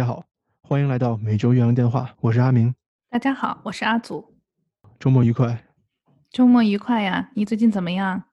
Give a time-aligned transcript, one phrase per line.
[0.00, 0.24] 大家好，
[0.62, 2.74] 欢迎来到每周岳阳电话，我是阿明。
[3.10, 4.34] 大家好，我是阿祖。
[4.98, 5.62] 周末愉快。
[6.30, 8.24] 周末愉快呀，你最近怎么样？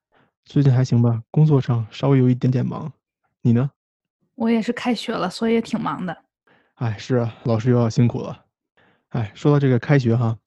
[0.46, 2.94] 最近还行吧，工作上稍微有一点点忙。
[3.42, 3.70] 你呢？
[4.36, 6.18] 我也是开学了，所以也挺忙的。
[6.76, 8.46] 哎，是啊，老师又要辛苦了。
[9.10, 10.38] 哎，说到这个开学哈，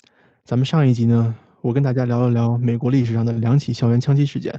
[0.47, 4.59] 咱们上一集呢，我跟大家聊了聊美国历史上的两起校园枪击事件，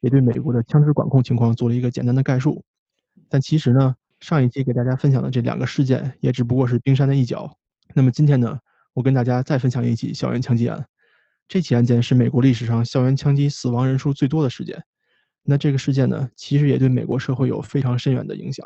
[0.00, 2.64] 也对美国的枪支管控情况做了一个简单的概述。
[3.28, 7.56] 但其实呢，上一集给大家分享的这两个事件也只不过是冰山的一角。
[7.92, 8.56] 那么今天呢，
[8.94, 10.86] 我跟大家再分享一起校园枪击案。
[11.48, 14.80] 这起案件是美国历史上校园枪击死亡人数最多的事件。
[15.42, 18.64] 那这个事件呢，其实也对美国社会有非常深远的影响。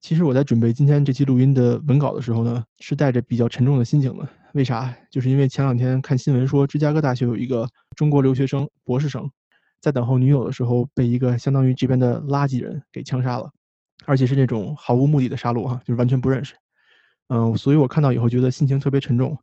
[0.00, 4.28] 其实我在准备今天这期录音的文稿的时候呢，是带着比较沉重的心情的。
[4.54, 4.92] 为啥？
[5.12, 9.30] 就是因为前两天看新闻说，芝加哥大学有一个中国留学生博士生，
[9.80, 13.52] 在等候女友的时候，被一个相当于这边的垃圾人给枪杀了，
[14.08, 16.54] 而且是那种毫无目的的杀戮哈，就是完全不认识。
[17.28, 19.36] 嗯，所以我看到以后觉得心情特别沉重。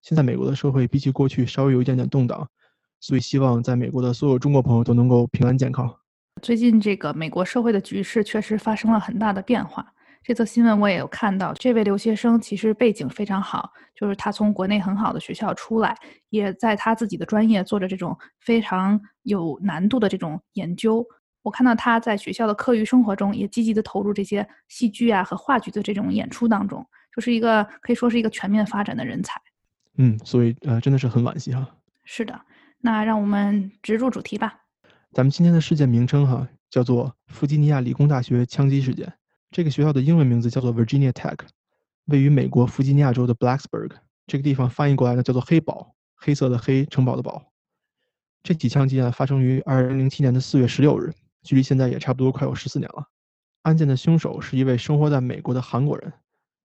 [0.00, 2.48] 现在美国的社会比起过去稍微有一点点动荡，
[3.00, 5.92] 所以希望在美国的所有中国朋友都能够平安健康。
[6.40, 9.84] 最近这个美国社会的局势确实发生了很大的变化。
[10.22, 15.96] 这则新闻我也有看到，这位留学生其实背景非常好，就是他从国内很好的学校出来，
[16.30, 21.04] 也在他自己的专业做着这种非常有难度的这种研究。
[21.42, 29.40] 我看到他在学校的课余生活中也积极的投入这些戏剧啊和话剧的这种演出当中，就是一个可以说是一个全面发展的人才。
[29.96, 31.68] 嗯，所以呃真的是很惋惜哈。
[32.04, 32.40] 是的，
[32.78, 34.60] 那让我们直入主题吧。
[35.12, 39.12] 咱们今天的事件名称哈叫做弗吉尼亚理工大学枪击事件。
[39.50, 41.38] 这个学校的英文名字叫做 Virginia Tech，
[42.06, 43.90] 位于美国弗吉尼亚州的 Blacksburg
[44.26, 47.52] 这个地方，翻译过来呢叫做黑堡，黑色的黑，城堡的堡。
[48.42, 53.08] 这起枪击案发生于2007年的4月16日，距离现在也差不多快有14年了。
[53.62, 56.12] 案件的凶手是一位生活在美国的韩国人，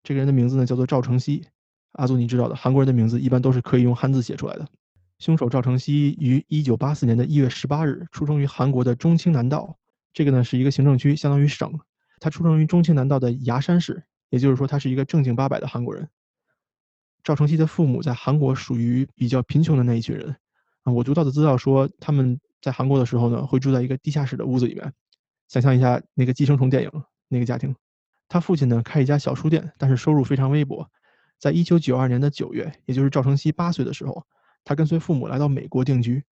[0.02, 1.47] 这个人的名字呢叫做赵成熙。
[1.92, 4.66] 阿祖，你知道的，韩国人的名字一般都是可以用汉字写出来的。
[5.19, 9.78] 凶手赵成熙于1984年的一月18日出生于韩国的中青南道，
[10.12, 11.78] 这个呢是一个行政区，相当于省。
[12.19, 16.08] 他出生于中青南道的牙山市，也就是说，他是一个正经八百的韩国人。
[17.22, 20.36] 赵成熙的父母在韩国属于比较贫穷的那一群人
[20.92, 24.92] 我读到的资料说，他们在韩国的时候呢，会住在一个地下室的屋子里面。
[25.48, 26.90] 想象一下那个寄生虫电影
[27.28, 27.74] 那个家庭。
[28.28, 30.88] 他父亲呢开一家小书店，但是收入非常微薄。
[31.38, 34.24] 在一九九二年的九月，也就是赵成熙八岁的时候，
[34.64, 36.22] 他跟随父母来到美国定居。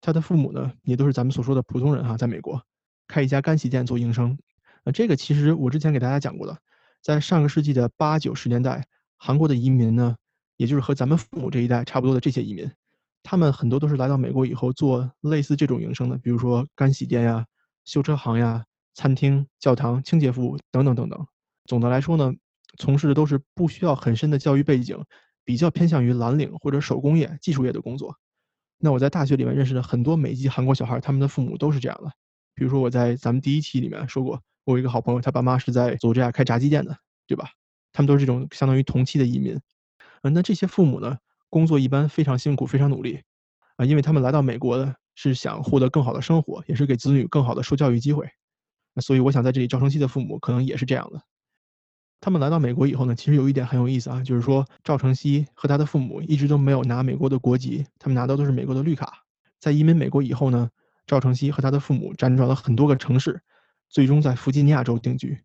[0.00, 2.62] 他的父母呢，也都是咱们所说的普通人哈，在美国
[3.06, 4.38] 开一家干洗店做营生。
[4.84, 6.58] 那这个其实我之前给大家讲过的，
[7.02, 8.86] 在上个世纪的八九十年代，
[9.16, 10.16] 韩国的移民呢，
[10.56, 12.70] 也就是和咱们父母这一代差不多的这些移民，
[13.24, 17.44] 他们很多都是来到美国以后做类似这种营生的，比如说干洗店呀、
[17.84, 18.64] 修车行呀、
[18.94, 21.26] 餐厅、教堂、清洁服务等等等等。
[21.64, 22.32] 总的来说呢，
[22.78, 25.02] 从事的都是不需要很深的教育背景，
[25.44, 28.14] 比较偏向于蓝领或者手工业、技术业的工作。
[28.78, 32.12] 那我在大学里面认识的很多美籍韩国小孩，他们的父母都是这样的。
[32.54, 34.40] 比如说我在咱们第一期里面说过。
[34.66, 36.96] 我有一个好朋友，他爸妈是在佐治亚开炸鸡店的，
[37.26, 37.50] 对吧？
[37.92, 39.60] 他们都是这种相当于同期的移民。
[40.22, 41.18] 嗯，那这些父母呢，
[41.54, 43.22] 工作一般非常辛苦，非常努力
[43.76, 48.28] 啊，因为他们来到美国的是想获得更好的生活，也是给子女更好的受教育机会。
[48.92, 51.22] 那所以我想在这里，赵成熙的父母可能也是这样的。
[52.20, 59.22] 他们来到美国以后呢，其实有一点很有意思啊，就是说赵成熙和他的父母一直都没有拿美国的国籍，他们拿的都是美国的绿卡。
[59.60, 60.68] 在移民美国以后呢，
[61.06, 63.40] 赵成熙和他的父母辗转了很多个城市。
[63.88, 65.38] 最终在弗吉尼亚州定居，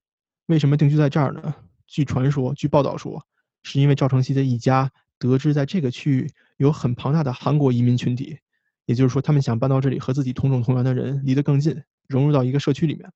[0.47, 1.53] 为什么定居在这儿呢？
[1.85, 3.23] 据传说，据报道说，
[3.61, 8.40] 是因为赵成熙的一家得知在这个区域有很庞大的韩国移民群体，
[8.85, 13.12] 也就是说，他们想搬到这里和自己同种同源的人离得更近，融入到一个社区里面。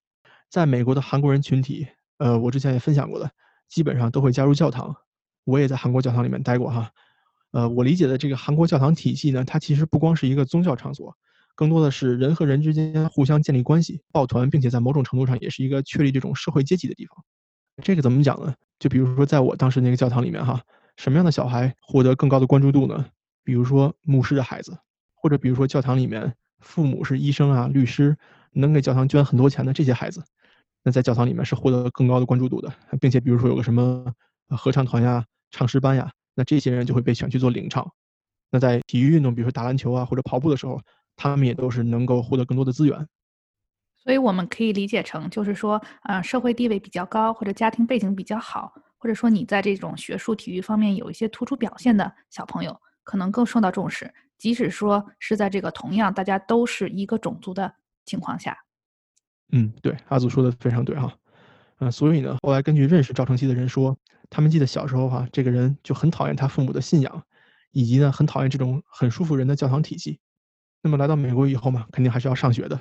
[0.50, 1.88] 在美国的韩国人群体，
[2.18, 3.32] 呃，我之前也分享过的，
[3.70, 4.96] 基本上都会加入教堂。
[5.46, 6.92] 我也在韩国教堂里面待过哈，
[7.52, 11.16] 呃，我理解的这个韩国教堂体系呢，它其实不光是一个宗教场所。
[11.56, 17.24] 更多的是人和人之间互相建立关系、抱团，并且在某种程度上也是一个确立这种社会阶级的地方。
[17.84, 18.56] 这个怎么讲呢？
[18.80, 20.62] 就比如说，在我当时那个教堂里面，哈，
[20.98, 23.06] 什么样的小孩获得更高的关注度呢？
[23.44, 24.78] 比如说牧师的孩子，
[25.14, 28.16] 或者比如说教堂里面父母是医生啊、律师，
[28.52, 30.24] 能给教堂捐很多钱的这些孩子，
[30.84, 34.14] 那在教堂里面是获得更高的关注度的，并且比如说有个什么
[34.50, 37.92] 合唱团呀、唱诗班呀，那这些人就会被选去做领唱。
[38.50, 40.80] 那在体育运动，比如说打篮球啊或者跑步的时候，
[41.16, 43.08] 他们也都是能够获得更多的资源，
[43.98, 48.74] 所以我们可以理解成，就是说，呃，社会地位比较高，或者家庭背景比较好，
[49.04, 58.58] 或者说你在这种学术、体育方面有一些突出表现的小朋友，可能更受到重视，即使说是在这个同样大家都是一个种族的情况下。
[59.52, 61.14] 嗯，对，阿祖说的非常对哈，
[61.80, 63.98] 嗯，所以呢，后来根据认识赵成熙的人说，
[64.30, 67.26] 他们记得小时候哈，这个人就很讨厌他父母的信仰，
[67.74, 70.22] 以及呢很讨厌这种很束缚人的教堂体系。
[70.82, 72.80] 那么来到美国以后嘛，肯定还是要上学的。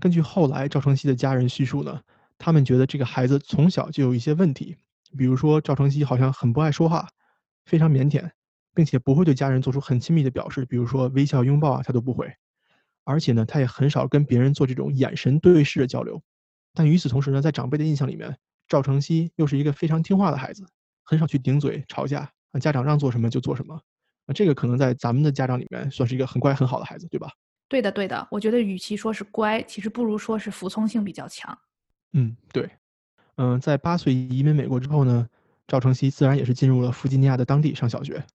[0.00, 2.00] 根据后来赵承熙的家人叙述呢，
[2.38, 4.74] 他们觉得这个孩子从小就有一些问题，
[5.16, 7.08] 比如说赵成熙好像很不爱说话，
[7.64, 8.30] 非常腼腆，
[8.74, 12.32] 并且不会对家人做出很亲密的表示，比如说微笑、拥抱啊，他都不会。
[13.04, 16.22] 而且呢，他也很少跟别人做这种眼神对视的交流。
[16.74, 18.36] 但与此同时呢，在长辈的印象里面，
[18.68, 20.66] 赵成熙又是一个非常听话的孩子，
[21.04, 23.80] 很少去顶嘴吵架，啊，家长让做什么就做什么。
[24.26, 27.30] 那这个可能在咱们的家长里面算是一个很乖很好的孩子，对吧？
[27.66, 28.28] 对的，对的。
[28.30, 31.58] 我觉得与其说是乖，其实不如说是服从性比较强。
[32.12, 32.70] 嗯，对。
[33.38, 35.28] 嗯，在八岁移民美国之后呢，
[35.68, 38.26] 赵承熙自然也是进入了弗吉尼亚的当地上小学。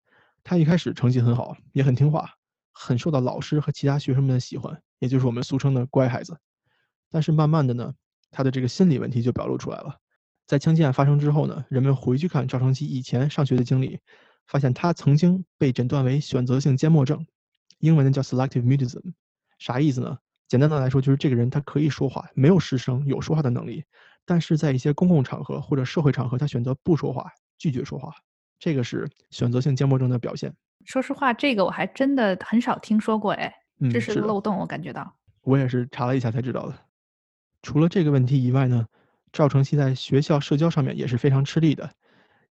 [0.45, 2.35] 他一开始成绩很好，也很听话。
[2.71, 6.37] 很受到老师和其他学生们的喜欢，也就是我们俗称的乖孩子。
[7.11, 7.93] 但是慢慢的呢，
[8.31, 9.97] 他的这个心理问题就表露出来了。
[10.47, 13.99] 在枪击案发生之后呢，人们回去看赵成熙以前上学的经历，
[14.47, 17.27] 发现他曾经被诊断为选择性缄默症，
[17.79, 19.01] 英文呢叫 selective mutism。
[19.59, 20.17] 啥意思呢？
[20.47, 23.83] 简单的来说，就是这个人他可以说话，没有失声，有说话的能力，
[24.25, 28.13] 但是在一些公共场合或者社会场合，他选择不说话，拒绝说话，
[28.59, 30.53] 这个是选择性缄默症的表现。
[30.85, 33.53] 说实话，这个我还真的很少听说过，哎，
[33.91, 35.13] 这是个漏洞，我感觉到。
[35.41, 36.77] 我也是查了一下才知道的。
[37.61, 38.85] 除了这个问题以外呢，
[39.31, 41.89] 赵成熙在学校社交上面也是非常吃力的，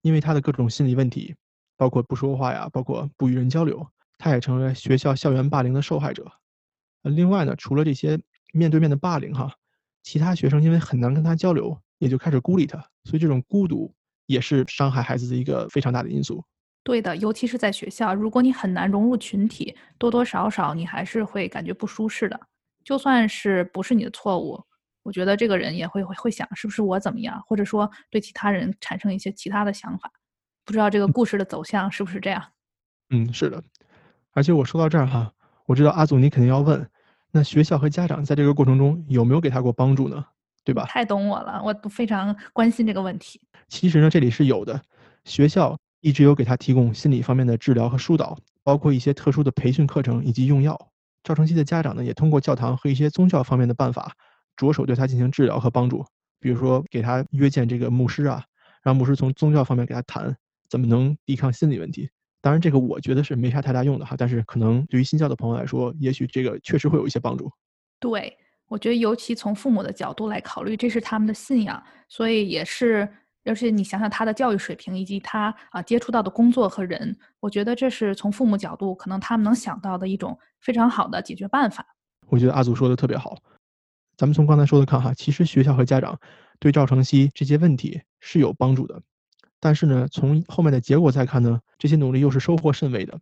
[0.02, 1.36] 因为他的各种心理问题，
[1.78, 3.86] 包括不说话呀，包括不与人交流，
[4.18, 6.32] 他也成为学校校园霸凌的受害者。
[7.04, 8.20] 另外呢，除了这些
[8.54, 9.54] 面对面的霸凌哈，
[10.04, 13.94] 其他学生因为很难跟他交流，也就开始孤立他，所以这种孤独
[14.26, 16.44] 也是伤害孩子的一个非常大的因素。
[16.84, 22.40] 对的，尤其是在学校，如果你很难融入群体，多多少少你还是会感觉不舒适的。
[22.84, 24.60] 就算是不是你的错误，
[25.04, 30.12] 我觉得这个人也会会会想，是不是我怎么样，或者说对其他人产生一些其他的想法。
[30.66, 32.44] 不知道这个故事的走向是不是这样？
[33.12, 33.64] 嗯，是的。
[34.32, 35.32] 而且我说到这儿哈，
[35.68, 36.90] 我知道阿祖你肯定要问，
[37.32, 40.26] 那学校和家长在这个过程中有没有给他过帮助呢？
[40.64, 40.86] 对吧？
[40.86, 43.42] 太懂我了，我都非常关心这个问题。
[43.68, 44.82] 其实呢，这里是有的，
[45.26, 45.78] 学校。
[46.04, 50.76] 一直有给他提供心理方面的治疗和疏导，包括一些特殊的培训课程以及用药。
[51.24, 54.12] 赵成熙的家长呢，也通过教堂和一些宗教方面的办法，
[54.56, 56.04] 着手对他进行治疗和帮助。
[56.40, 58.44] 比如说，给他约见这个牧师啊，
[58.82, 60.36] 让牧师从宗教方面给他谈
[60.68, 62.10] 怎么能抵抗心理问题。
[62.42, 67.52] 当然，这个我觉得是没啥太大用的哈，但是可能对于新教的朋友来说，也许这个确实会有一些帮助。
[68.00, 68.36] 对，
[68.68, 73.08] 我觉得尤其从父母的角度来考虑，这是他们的信仰，所以也是。
[73.44, 81.84] 而且你想想他的教育水平以及他啊接触到的工作和人，我觉得这是从父母角度可能他们能想到的一种非常好的解决办法。
[82.28, 83.36] 我觉得阿祖说的特别好。
[84.16, 86.20] 咱们从刚才说的看哈，其实学校和家长
[86.60, 89.02] 对赵成熙这些问题是有帮助的，
[89.62, 93.18] 但是呢，从后面的结果再看呢，这些努力又是收获甚微的。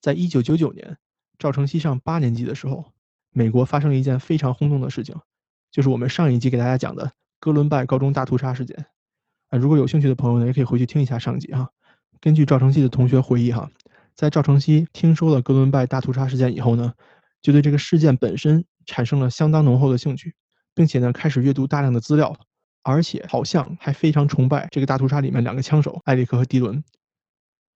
[0.00, 0.96] 在一九九九年，
[1.38, 2.86] 赵成熙上八年级的时候，
[3.30, 5.14] 美国发生了一件非常轰动的事情，
[5.70, 8.86] 就是我们上一集给大家讲的哥伦拜高中大屠杀事件。
[9.50, 11.68] 啊，如果有兴趣的朋友呢，也可以回去听一下上集哈。
[12.20, 13.70] 根据赵成熙的同学回忆哈，
[14.14, 16.94] 在赵成熙听说了哥伦拜大屠杀事件以后呢，
[17.42, 20.34] 就对这个事件本身产生了相当浓厚的兴趣，
[20.74, 22.34] 并且呢开始阅读大量的资料，
[22.88, 26.82] 而且好像还非常崇拜这个大屠杀里面两个枪手艾利克和迪伦。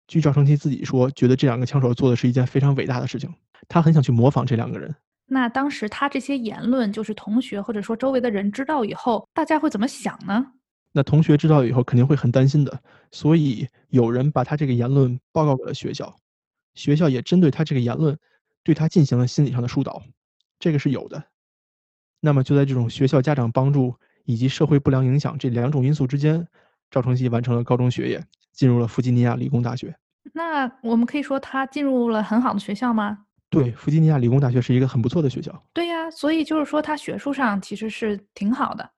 [0.09, 3.31] 据赵成奇自己说，觉得这两个枪手做的是一件非常伟大的事情，
[3.69, 4.95] 他很想去模仿这两个人。
[5.27, 10.47] 那当时他这些言论，就是同学或者说周围的人知道以后，大家会怎么想呢？
[10.93, 16.17] 那同学知道以后肯定会很担心的，所以有人把他这个言论报告给了学校，
[16.75, 18.19] 学校也针对他这个言论，
[18.63, 20.03] 对他进行了心理上的疏导，
[20.59, 21.23] 这个是有的。
[22.21, 26.47] 那么就在这种学校家长帮助以及社会不良影响这两种因素之间，
[26.91, 29.95] 赵成熙完成了高中学业，进入了弗吉尼亚理工大学。
[30.33, 33.27] 那我们可以说他进入了很好的学校吗？
[33.51, 35.63] 对，弗吉尼亚理工大学是一个很不错的学校。
[35.73, 38.91] 对呀，所以就是说他学术上其实是挺好的。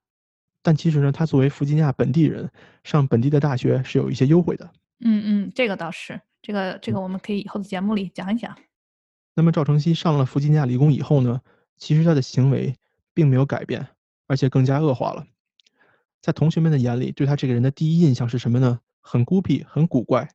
[0.61, 2.49] 但其实呢，他作为弗吉尼亚本地人，
[2.83, 4.71] 上本地的大学是有一些优惠的。
[4.99, 8.55] 嗯嗯，这个倒是，这个这个我们可以以后的节目里讲一讲。
[9.35, 11.41] 那么赵成熙上了弗吉尼亚理工以后呢，
[11.75, 12.73] 其实他的行为
[13.13, 13.85] 并没有改变，
[14.27, 15.25] 而且更加恶化了。
[16.21, 18.79] 在同学们的眼里，对他这个人的第一印象是什么呢？
[19.01, 20.27] 很孤僻，很古怪，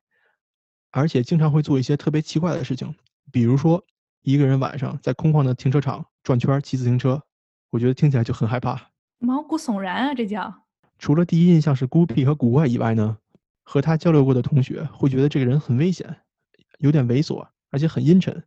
[0.91, 2.95] 而且经常会做一些特别奇怪的事情，
[3.31, 3.83] 比如说
[4.21, 7.21] 一个人晚上在空旷的停车场转圈骑自行车，
[7.69, 8.91] 我觉得听起来就很害怕。
[9.19, 10.13] 毛骨悚然啊！
[10.13, 10.63] 这叫
[10.97, 13.17] 除了第一印象是孤僻和古怪以外呢，
[13.63, 16.15] 和他交流过的同学会觉得这个人很危险，
[16.79, 18.43] 有点猥琐，而且很阴沉。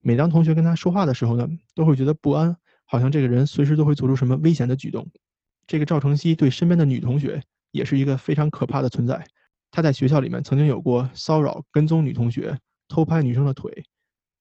[0.00, 2.56] 每当同学跟他说话的时候呢，都会觉得不安，
[2.90, 5.08] 好像这个人随时都会做出什么危险的举动。
[5.68, 9.24] 这个赵成熙对身边的女同学也是一个非常可怕的存在。
[9.70, 13.84] 他在学校里面曾经有过骚扰、跟踪女同学、偷拍女生的腿，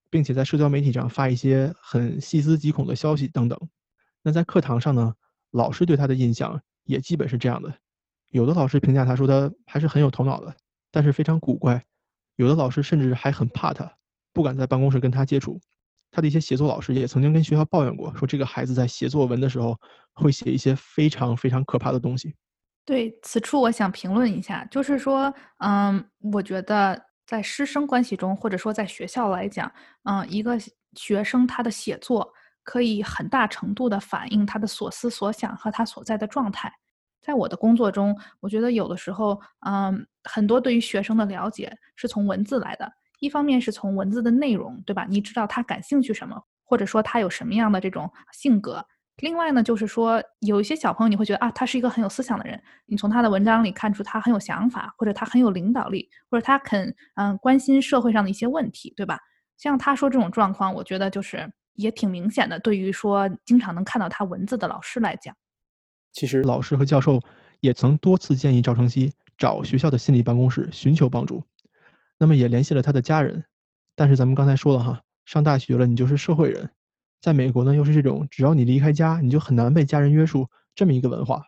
[0.10, 3.60] 并且在社交媒体上发一些很细思极恐的消息等等。
[4.24, 5.14] 那在课堂上呢，
[5.52, 7.72] 老师对他的印象也基本是这样的。
[8.30, 10.56] 有的老师评价他说他还是很有头脑的，
[10.90, 11.86] 但是非常古怪。
[12.36, 13.94] 有的老师甚至还很怕他，
[14.34, 15.62] 不敢在办公室跟他接触。
[16.12, 19.78] 他的一些写作老师也曾经跟学校抱怨过，说这个孩子在写作文的时候
[20.14, 22.34] 会写一些非常非常可怕的东西。
[22.86, 29.72] 对此处，我想评论一下，就是说，嗯，我觉得在师生关系中，或者说在学校来讲，
[30.04, 30.58] 嗯，一个
[30.96, 32.28] 学生他的写作
[32.64, 36.74] 可以很大程度的反映他的所思所想和他所在的状态。
[37.22, 45.06] 在我的工作中，我觉得有的时候，嗯，很多对于学生的了解是从文字来的，一方面是从文字的内容，对吧？
[45.10, 48.86] 你知道他感兴趣什么，或者说他有什么样的这种性格。
[49.22, 52.62] 另外呢，就是说有一些小朋友，你会觉得啊，他是一个很有思想的人。
[52.86, 59.20] 你从他的文章里看出他很有想法，或者他很有领导力，或者他肯嗯关心社会上的一些问题，对吧？
[59.58, 62.58] 像他说这种状况，我觉得就是也挺明显的。
[62.62, 65.36] 对于说经常能看到他文字的老师来讲，
[66.14, 67.20] 其实老师和教授
[67.60, 71.44] 也曾多次建议赵成熙找学校的心理办公室寻求帮助，
[72.20, 73.46] 那么也联系了他的家人。
[73.96, 76.70] 但是咱们刚才说了哈，上大学了，你就是社会人。
[77.20, 81.44] 在美国呢，又是这种只要你离开家，你就很难被家人约束这么一个文化，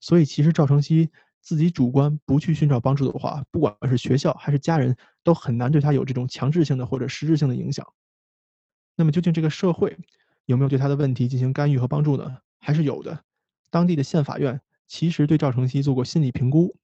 [0.00, 7.86] 所以其实赵成熙自己主观不去寻找帮助的话，不管是学校还是家人，都很难对他有这种强制性的或者实质性的影响。
[8.96, 9.96] 那么究竟这个社会
[10.46, 12.38] 有没有对他的问题进行干预和帮助呢？
[12.58, 13.22] 还是有的。
[13.70, 16.76] 当地的县法院其实对赵成熙做过心理评估，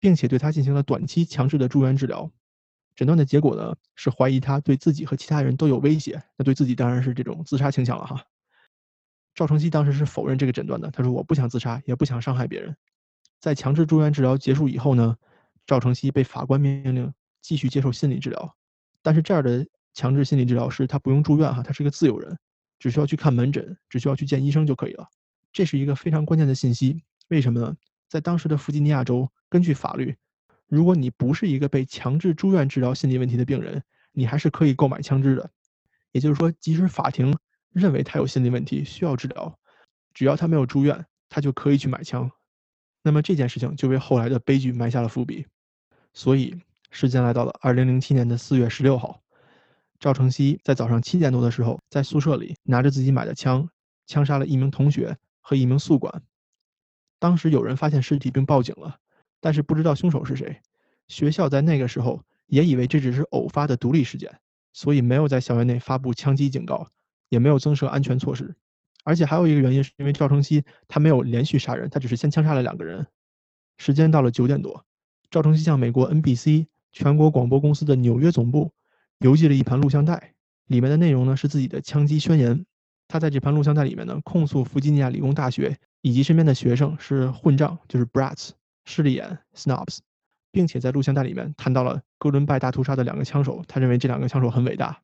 [0.00, 2.32] 并且对他进行了短期强制的住院治疗。
[3.00, 8.22] 诊断的结果呢是怀疑他对自己和其他人都有威胁，那对自己当然是这种自杀倾向了哈。
[9.34, 12.76] 赵成熙当时是否认这个诊断的，他说我不想自杀，也不想伤害别人。
[13.40, 15.16] 在强制住院治疗结束以后呢，
[15.64, 18.54] 赵成熙被法官命令继续接受心理治疗，
[19.00, 22.38] 但是这样的强制心理治疗师他不用住院哈，他是个自由人，
[22.78, 25.08] 只需要去看门诊，只需要去见医生就可以了。
[25.54, 27.74] 这是一个非常关键的信息，为什么呢？
[28.10, 30.14] 在当时的弗吉尼亚州，根据法律。
[30.70, 35.50] 如果你不是一个被强制住院治疗心理问题的病人，你还是可以购买枪支的。
[36.12, 37.36] 也就是说，即使法庭
[37.72, 39.58] 认为他有心理问题需要治疗，
[40.14, 42.30] 只要他没有住院，他就可以去买枪。
[43.02, 45.44] 那么这件事情就为后来的悲剧埋下了伏笔。
[46.12, 46.56] 所以
[46.92, 49.20] 时间来到了二零零七年的四月十六号，
[49.98, 53.68] 赵成熙在早上七点多的时候，在宿舍里拿着自己买的枪，
[54.06, 56.22] 枪杀了一名同学和一名宿管。
[57.18, 58.98] 当时有人发现尸体并报警了。
[59.40, 60.60] 但是不知道凶手是谁，
[61.08, 64.38] 学校在那个时候也以为这只是偶发的独立事件，
[64.72, 66.88] 所以没有在校园内发布枪击警告，
[67.28, 68.54] 也没有增设安全措施。
[69.02, 73.06] 而且还有一个原因，是因为赵成熙他没有连续杀人，他只是先枪杀了两个人。
[73.78, 74.84] 时间到了九点多，
[75.30, 78.72] 赵成熙向美国 NBC 全国广播公司的纽约总部
[79.20, 80.34] 邮寄了一盘录像带，
[80.66, 82.66] 里面的内容呢是自己的枪击宣言。
[83.08, 88.50] 他在这盘录像带里面呢控诉弗吉尼亚理工大学以及身边的学生是混账，就是 brats。
[88.84, 89.98] 势利眼 snobs，
[90.50, 95.02] 并且在录像带里面谈到了哥伦拜大屠杀的两个枪手，他认为这两个枪手很伟大。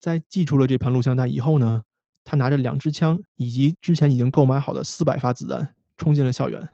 [0.00, 1.82] 在寄出了这盘录像带以后呢，
[2.24, 6.68] 他拿着两支枪以及之前已经购买好的四百发子弹，冲进了校园，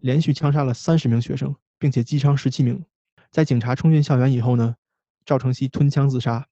[0.00, 2.84] 连续枪杀了三十名学生，并且击伤十七名。
[3.30, 4.74] 在警察冲进校园以后呢，
[5.24, 6.46] 赵成熙吞枪自杀。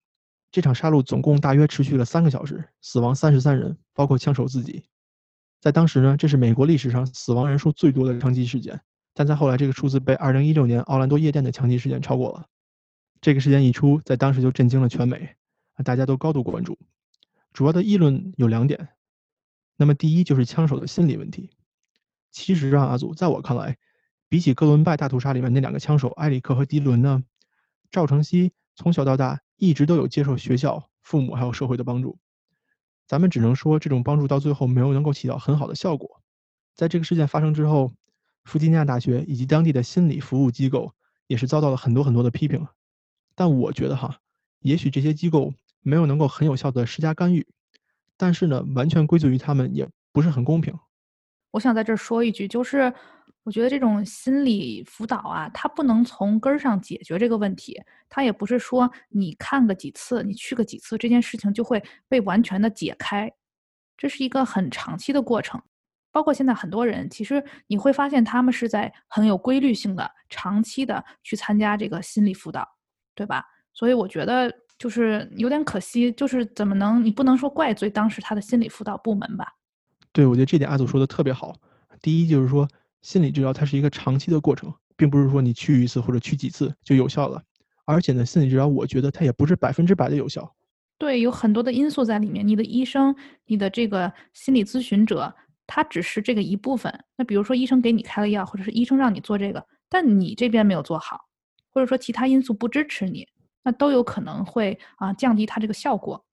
[0.49, 4.85] 这场杀戮总共大约持续了三个小时，死亡三十三人，包括枪手自己。
[5.59, 8.79] 在当时呢，这是美国历史上死亡人数最多的枪击事件。
[9.17, 12.45] 但在后来，这个数字被2016年奥兰多夜店的枪击事件超过了。
[13.19, 15.35] 这个事件一出，在当时就震惊了全美，
[15.83, 16.77] 大家都高度关注。
[17.51, 18.89] 主要的议论有两点。
[19.75, 21.49] 那么第一就是枪手的心理问题。
[22.29, 23.79] 其实啊，阿祖，在我看来，
[24.29, 27.23] 比起哥伦拜大屠杀里面那两个枪手埃里克和迪伦呢，
[27.89, 32.19] 赵成熙从小到大一直都有接受学校、父母还有社会的帮助。
[33.07, 36.21] 咱们只能说，这种帮助到最后没有能够起到很好的效果。
[36.75, 37.91] 在这个事件发生之后。
[38.47, 40.93] 弗吉尼亚大学以及当地的心理服务机构
[41.27, 42.65] 也是遭到了很多很多的批评，
[43.35, 44.17] 但我觉得哈，
[44.61, 47.45] 也许这些机构没有能够很有效的施加干预，
[48.15, 50.73] 但是呢，完全归罪于他们也不是很公平。
[51.51, 52.93] 我想在这儿说一句，就是
[53.43, 63.29] 我觉得这种心理辅导啊，它不能从根儿上解决这个问题，它也不是说你看个几次，你去个几次，这件事情就会被完全的解开，
[63.97, 65.61] 这是一个很长期的过程。
[66.17, 72.67] 包括现在很多人，其实你会发现他们是在很有规律性的、长期的去参加这个心理辅导，
[73.13, 73.45] 对吧？
[73.71, 79.45] 所以我觉得就是有点可惜，就是怎么能你不能说怪罪当时他的心理辅导部门吧？
[80.11, 81.53] 对，我觉得这点阿祖说的特别好。
[82.01, 82.67] 第一就是说，
[83.03, 87.39] 心理治疗它是一个长期的过程，并不是说你去一次或者去几次就有效了。
[87.85, 90.51] 而且呢，心理治疗我觉得它也不是百分之百的有效。
[90.99, 92.47] 对，有很多的因素在里面。
[92.47, 95.31] 你的医生、你的这个心理咨询者，
[95.67, 97.03] 他只是这个一部分。
[97.15, 101.27] 那比如说，医生给你开了药，或者是医生让你做这个，但你这边没有做好，
[101.69, 103.27] 或者说其他因素不支持你，
[103.63, 106.25] 那都有可能会啊降低它这个效果。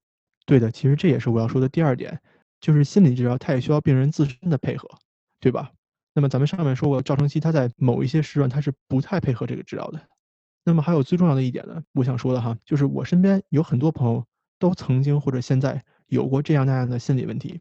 [0.46, 2.18] 对的，其实这也是我要说的第二点，
[2.60, 4.88] 就是心理治疗它也需要病人自身的配合，
[5.40, 5.70] 对吧？
[6.14, 10.00] 那么咱们上面说过，赵成熙他在某一些时段他是不太配合这个治疗的。
[10.64, 14.24] 那么还有最重要的一点呢，我想说的哈，就是我身边有很多朋友。
[14.56, 17.60] 都曾经或者现在有过这样那样的心理问题，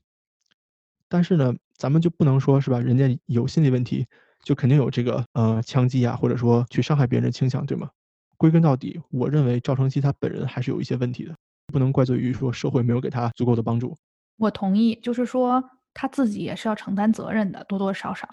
[1.09, 2.79] 但是呢，咱们就不能说是吧？
[2.79, 4.05] 人家有心理问题，
[4.43, 7.89] 就肯定有这个呃枪击啊，或者说去伤害别人的倾向，对吗？
[8.37, 11.35] 归根到底，我认为赵成熙他本人还是有一些问题的，
[11.67, 13.95] 不能怪罪于说社会没有给他足够的帮助。
[14.37, 15.63] 我同意，就是说
[15.93, 18.27] 他自己也是要承担责任的，多多少少。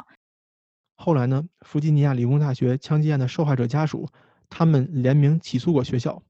[0.97, 4.09] 后来呢，弗吉尼亚理工大学枪击案的受害者家属，
[4.49, 6.23] 他们联名起诉过学校。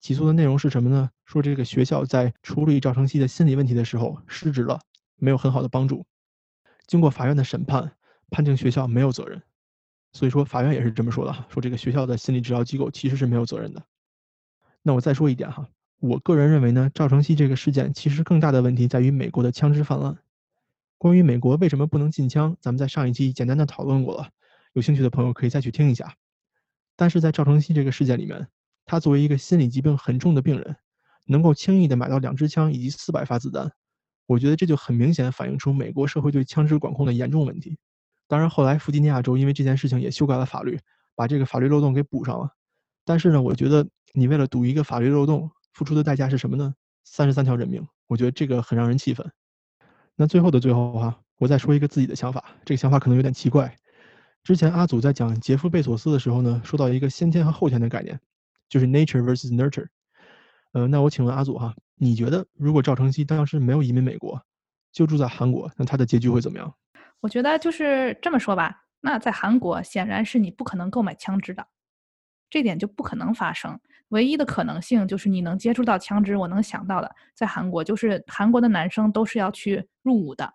[0.00, 1.08] 起诉的内容是什么呢？
[1.24, 4.78] 说这个学校在处理赵成熙的心理问题的时候失职了，
[5.16, 6.04] 没有很好的帮助。
[6.86, 7.92] 经过法院的审判，
[8.30, 9.42] 判定学校没有责任。
[10.12, 13.82] 所以说法院也是这么说的，说这个学校的心理治疗机构其实是没有责任的。
[14.82, 15.68] 那我再说一点哈，
[16.00, 20.16] 我个人认为呢，赵成熙这个事件其实更大的问题在于美国的枪支泛滥。
[20.98, 24.30] 关于美国为什么不能禁枪，咱们在上一期简单的讨论过了，
[24.72, 26.14] 有兴趣的朋友可以再去听一下。
[26.96, 28.48] 但是在赵成熙这个事件里面。
[28.86, 30.76] 他作为一个心理疾病很重的病人，
[31.24, 33.72] 能够轻易的买到两支枪以及四百发子弹，
[34.26, 37.78] 我觉得这就很明显反映出美国社会对枪支管控的严重问题。
[38.26, 40.78] 当然，后来弗吉尼亚州因为这件事情也修改了法律，
[41.14, 42.48] 把这个法律漏洞给补上了。
[43.04, 46.74] 但是呢，我觉得你为了堵一个法律漏洞，付出的代价是什么呢？
[47.04, 49.30] 三十三条人命，我觉得这个很让人气愤。
[50.16, 53.76] 那最后的最后哈，我再说一个自己的想法，这个想法可能有点奇怪。
[54.42, 58.18] 之前阿祖在讲杰夫贝索斯的时候呢，说到一个先天和后天的概念。
[58.66, 59.86] 就是 nature versus nurture，
[60.72, 64.40] 呃，那我请问阿祖哈，你觉得如果赵成熙当时没有移民美国，
[64.92, 66.74] 就住在韩国，那他的结局会怎么样？
[67.20, 71.66] 我觉得就是这么说吧，那在韩国显然是你不可能购买枪支的，
[72.50, 73.80] 这点就不可能发生。
[74.08, 80.52] 唯一的可能性就是你能接触到枪支，我能想到的，在韩国就是韩国的男生都是要去入伍的，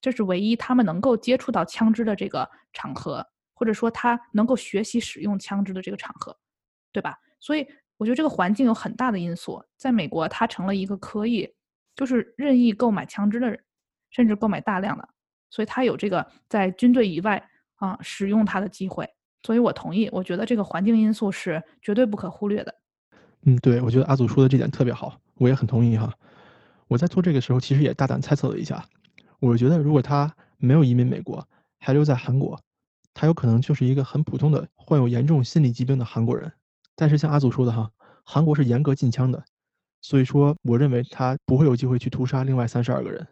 [0.00, 6.38] 这是唯一他们能够接触到枪支的这个场合，或者说他能够学习使用枪支的这个场合，
[6.92, 7.18] 对吧？
[7.40, 7.66] 所以
[7.98, 11.52] 我觉得这个环境有很大的因素，在美国，他成了一个可以
[11.94, 13.60] 就是任意购买枪支的人，
[14.10, 15.06] 甚至购买大量的，
[15.50, 19.06] 所以他有这个在军队以外啊使用它的机会。
[19.42, 22.74] 所以我同意，我觉得这个环境因素是绝对不可忽略的。
[23.42, 26.12] 嗯，对，我觉得阿祖说的这点特别好，我也很同意哈。
[26.88, 28.84] 我在做这个时候，其实也大胆猜测了一下，
[29.40, 31.46] 我觉得如果他没有移民美国，
[31.78, 32.60] 还留在韩国，
[33.14, 36.52] 他有可能就是一个很普通的患有严重心理疾病的韩国人。
[37.00, 37.88] 但是像阿祖说的哈，
[38.24, 39.40] 韩国是严格禁枪的，
[40.00, 43.24] 所以说我认为他不会有机会去屠杀另外三十二个人。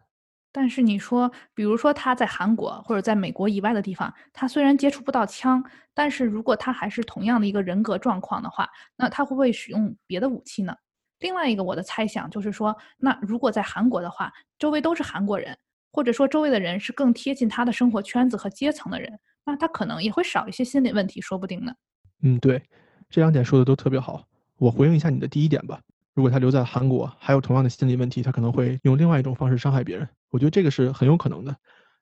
[0.52, 10.72] 但是你说，比如说他在韩国或者在美国以外的地方，他虽然接触不到枪，但是如果他还是同样的一个人格状况的话，那他会不会使用别的武器呢？
[11.18, 15.59] 另外一个我的猜想就是说，那如果在韩国的话，周围都是韩国人，
[15.90, 21.74] 或者说周围的人是更贴近他的生活圈子和阶层的人，那他可能也会少一些心理问题，说不定呢。
[22.22, 22.62] 嗯，对。
[23.11, 24.25] 这两点说的都特别好，
[24.59, 25.81] 我回应一下你的第一点吧。
[26.14, 30.09] 如果他留在韩国，还有同样的心理问题，他可能会用另外一种方式伤害别人。
[30.31, 31.55] 我觉得这个是很有可能的。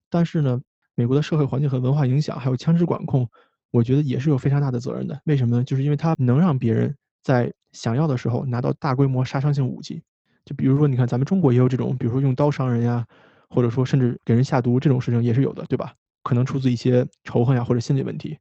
[0.08, 0.60] 但是呢，
[0.94, 3.28] 美国的社会环境和文化影响，还有枪支管控，
[3.70, 5.20] 我觉得也是有非常大的责任的。
[5.24, 5.64] 为什么呢？
[5.64, 10.02] 就是因为他能让别人在想要的时候拿到大规模杀伤性武器。
[10.44, 13.04] 就比如说，你看咱们中国也有这种，比如说用刀伤人呀，
[13.50, 15.92] 或者说甚至给人下毒这种事情也是有的，对吧？
[16.22, 18.38] 可能出自一些仇恨呀或者心理问题。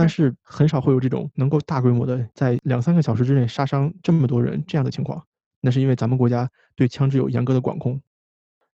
[0.00, 5.22] 但是很少会有这种能够大规模的在两三个小时之内杀伤这么多人这样的情况，
[5.60, 8.00] 那是因为咱们国家对枪支有严格的管控。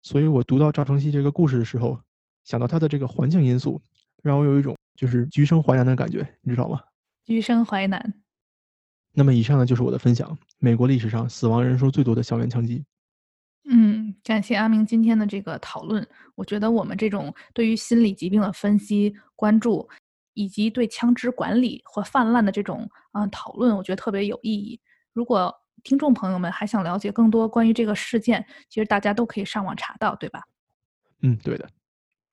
[0.01, 1.99] 所以我读到赵成熙这个故事的时候，
[2.45, 3.81] 想到他的这个环境因素，
[4.23, 6.79] 让我有一种就是橘生淮南的感觉，你知道吗？
[7.25, 8.13] 橘生淮南。
[9.13, 12.85] 那么以上呢就是我的分享，美国历史上死亡人数最多的校园枪击。
[13.69, 19.89] 嗯，感谢阿明今天的这个讨论，我觉得我们这种对于心理疾病的分析关注。
[20.37, 24.79] 以及对枪支管理或泛滥的这种嗯讨论，我觉得特别有意义。
[25.11, 25.51] 如果
[25.83, 30.43] 听众朋友们还想了解更多关于这个事件，其实大家都可以上网查到，对吧？
[31.23, 31.67] 嗯，对的。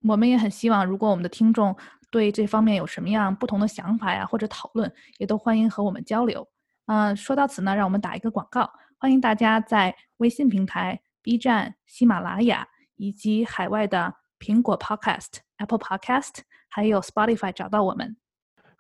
[0.07, 1.75] 我们也很希望，如果我们的听众
[2.11, 6.47] 对这方面有什么样不同的想法呀，或者讨论，也都欢迎和我们交流。
[6.85, 16.41] 嗯，说到此呢，让我们打一个广告，欢迎大家在微信平台、B 站、喜马拉雅以及海外的苹果 Podcast、Apple Podcast。
[16.75, 18.17] 还有 Spotify 找到我们。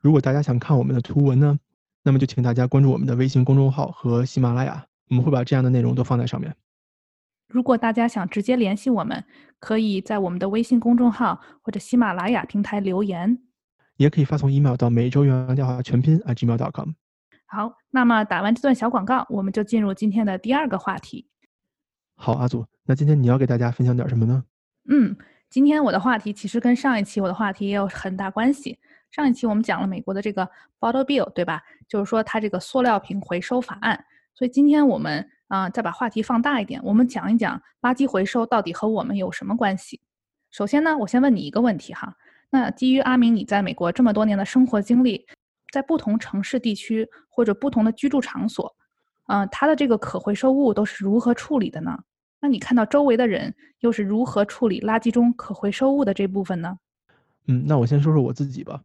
[0.01, 1.57] 如果大家想看我们的图文呢，
[2.03, 6.53] 那么就请大家关注我们的微信公众号和喜马拉雅，我们会把这样的内容都放在上面。
[7.47, 9.23] 如果大家想直接联系我们，
[9.61, 13.39] 可以在我们的微信公众号或者喜马拉雅平台留言，
[13.97, 16.91] 也可以发送 email 到每周元电话全拼 @gmail.com。
[17.47, 21.29] 好，那么打完这段小广告，我们就进入今天的第二个话题。
[22.17, 24.43] 好，阿祖，那今天你要给大家分享点什么呢？
[24.91, 25.17] 嗯，
[25.55, 28.77] 今天我的话题其实跟上一期我的话题也有很大关系。
[29.12, 31.62] 上一期我们讲了美国的这个 Bottle Bill，对吧？
[31.87, 34.05] 就是说它这个塑料瓶回收法案。
[34.35, 40.01] 所以今天我们啊，再把话题放大一点，我们讲一讲垃圾回收到底和我们有什么关系。
[40.51, 42.17] 首先呢，我先问你一个问题哈，
[42.51, 45.25] 那基于阿明你在美国这么多年的生活经历，
[45.73, 48.75] 在不同城市地区或者不同的居住场所，
[49.29, 51.97] 嗯，它的这个可回收物都是如何处理的呢？
[52.45, 56.79] 那你看到周围的人又是如何处理垃圾中可回收物的这部分呢？
[57.47, 58.83] 嗯，那我先说说我自己吧。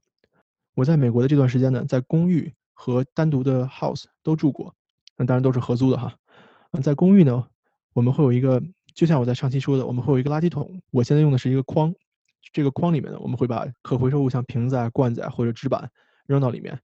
[0.75, 4.73] 我在美国的这段时间呢，在公寓和单独的 house 都住过，
[5.17, 6.15] 那当然都是合租的哈。
[6.71, 7.45] 嗯，在公寓呢，
[7.91, 8.63] 我们会有一个，
[8.95, 10.81] 就像我在上期说的，我们会有一个垃圾桶。
[10.91, 11.93] 我现在用的是一个筐，
[12.53, 15.91] 这个筐里面呢，我们会把可回收物，像瓶子啊、罐子啊或者纸板
[16.27, 16.79] 扔到里面，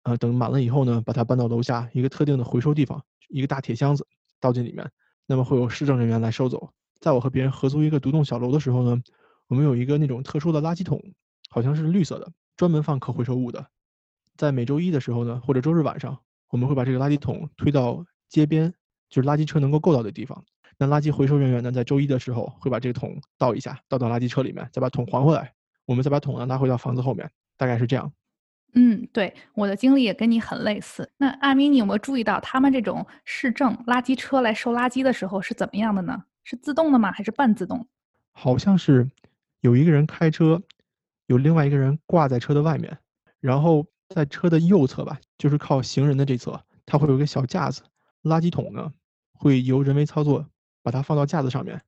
[0.00, 4.06] 啊，等满了以后呢，把它搬到楼下一个特定的回收地方，一个大铁箱子
[4.40, 4.90] 倒进里面，
[5.26, 6.70] 那么会有市政人员来收走。
[7.00, 9.02] 在我和别人合租一个独栋小楼的时候呢，
[9.48, 11.02] 我们有一个那种特殊的垃圾桶，
[11.50, 12.32] 好像是绿色的。
[12.56, 13.66] 专门放可回收物的，
[14.36, 18.72] 在每周一的时候呢，或者周日晚上，我们会把这个垃圾桶推到街边，
[19.10, 20.42] 就是垃圾车能够够到的地方。
[20.78, 25.52] 那垃圾回收人员呢，在周一的时候会把这个桶倒一下，倒到垃圾车里面，再把桶还回来。
[25.84, 28.10] 我们再把桶呢拉回到房子后面，大概是这样。
[28.76, 31.10] 嗯，对，我的经历也跟你很类似。
[31.16, 36.24] 那阿明，你有没有注意到他们这种市政垃圾车来收垃圾的时候是怎么样的呢？
[36.44, 37.10] 是自动的吗？
[37.10, 37.88] 还是半自动？
[38.30, 39.10] 好像是
[39.62, 40.62] 有一个人开车。
[41.28, 42.98] 有另外一个人挂在车的外面，
[43.40, 47.82] 然后在车的右侧吧，就是靠行人的这侧，它会有一个小架子，
[48.22, 48.92] 垃圾桶呢
[49.32, 50.46] 会由人为操作
[50.84, 51.82] 把它放到架子上面，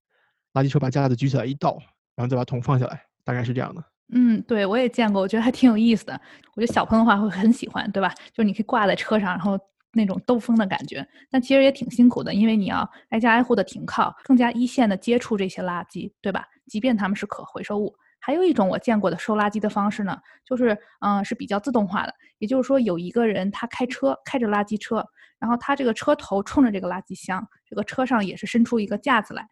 [0.54, 1.78] 垃圾车把架子举起来一倒，
[2.16, 3.84] 然后再把桶放下来，大概是这样的。
[4.12, 6.18] 嗯，对，我也见过，我觉得还挺有意思的。
[6.54, 8.08] 我觉得小朋友的话会很喜欢，对吧？
[8.32, 9.58] 就是你可以挂在车上，然后
[9.92, 11.06] 那种兜风的感觉。
[11.30, 16.46] 但其实也挺辛苦的，因为你要挨家挨户的停靠，更加一线的接触这些垃圾，对吧？
[16.66, 17.94] 即便他们是可回收物。
[18.20, 25.06] 还有一种我见过的收垃圾的方式呢，就是嗯是比较自动化的，也就是说有一个人他开车开着垃圾车，
[25.38, 29.46] 然后他这个车头冲着这个垃圾箱，这个车上也是伸出一个架子来，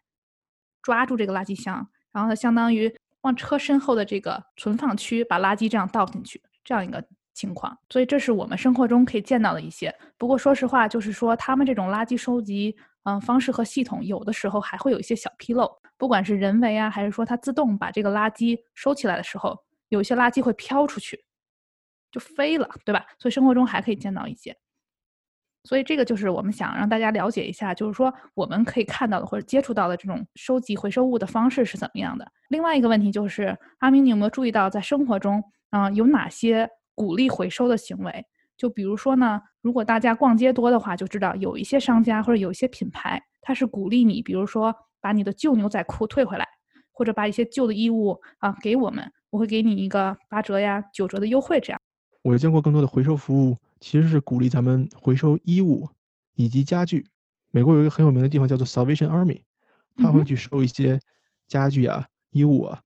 [0.81, 2.93] 抓住这个垃圾箱，然后他相当于
[3.27, 7.77] 往车身后的这个存放区把垃圾这样倒进去，这样一个情况。
[7.89, 9.93] 所以这是我们生活中可以见到的一些。
[10.17, 15.69] 不过说实话，就是说他们这种垃圾收集嗯方式和系统，有的时候还会有一些小纰漏。
[15.97, 19.57] 不管是人为啊，还是说它自动把这个垃圾收起来的时候，
[19.89, 21.25] 有些垃圾会飘出去，
[22.11, 23.05] 就飞了，对吧？
[23.19, 24.55] 所以生活中还可以见到一些。
[25.67, 32.25] 所以这个就是我们想让大家了解一下，就是说我们可以看到的或者接触到的这种收集回收物的方式是怎么样的。
[32.47, 38.25] 另外一个问题就是，阿明，你有没有注意到在生活中，嗯，有哪些鼓励回收的行为？
[38.55, 44.73] 就比如说呢，如果大家逛街多的话，就知道有一些商家或者有一些品牌，它是鼓励你，比如说。
[44.99, 46.45] 把你的旧牛仔裤退回来，
[46.91, 51.59] 或者把一些旧的衣物啊给我们，我会给你一个八折呀、九折的优惠。
[51.61, 51.79] 这样，
[52.23, 55.89] 我见过更多的回收服务，其实是鼓励咱们回收衣物
[56.35, 57.07] 以及家具。
[57.51, 59.41] 美国有一个很有名的地方叫做 Salvation Army，
[59.95, 60.99] 他会去收一些
[61.47, 62.81] 家具啊、衣物啊，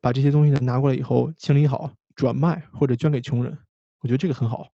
[0.00, 3.56] 把这些东西呢拿过来以后清理好，转卖或者捐给穷人。
[4.00, 4.68] 我觉得这个很好。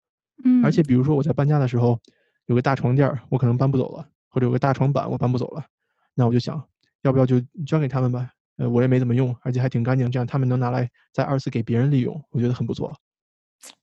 [0.43, 1.99] 嗯，而且比如说我在搬家的时候，
[2.45, 5.65] 有个大床垫我可能搬不走了，或者有个大床板我搬不走了，
[6.13, 6.63] 那我就想。
[7.03, 8.29] 要不要就捐给他们吧？
[8.57, 12.95] 呃，我也没怎么用，而且还挺干净，这样他们能拿来再二次给别人利用，我觉得很不错。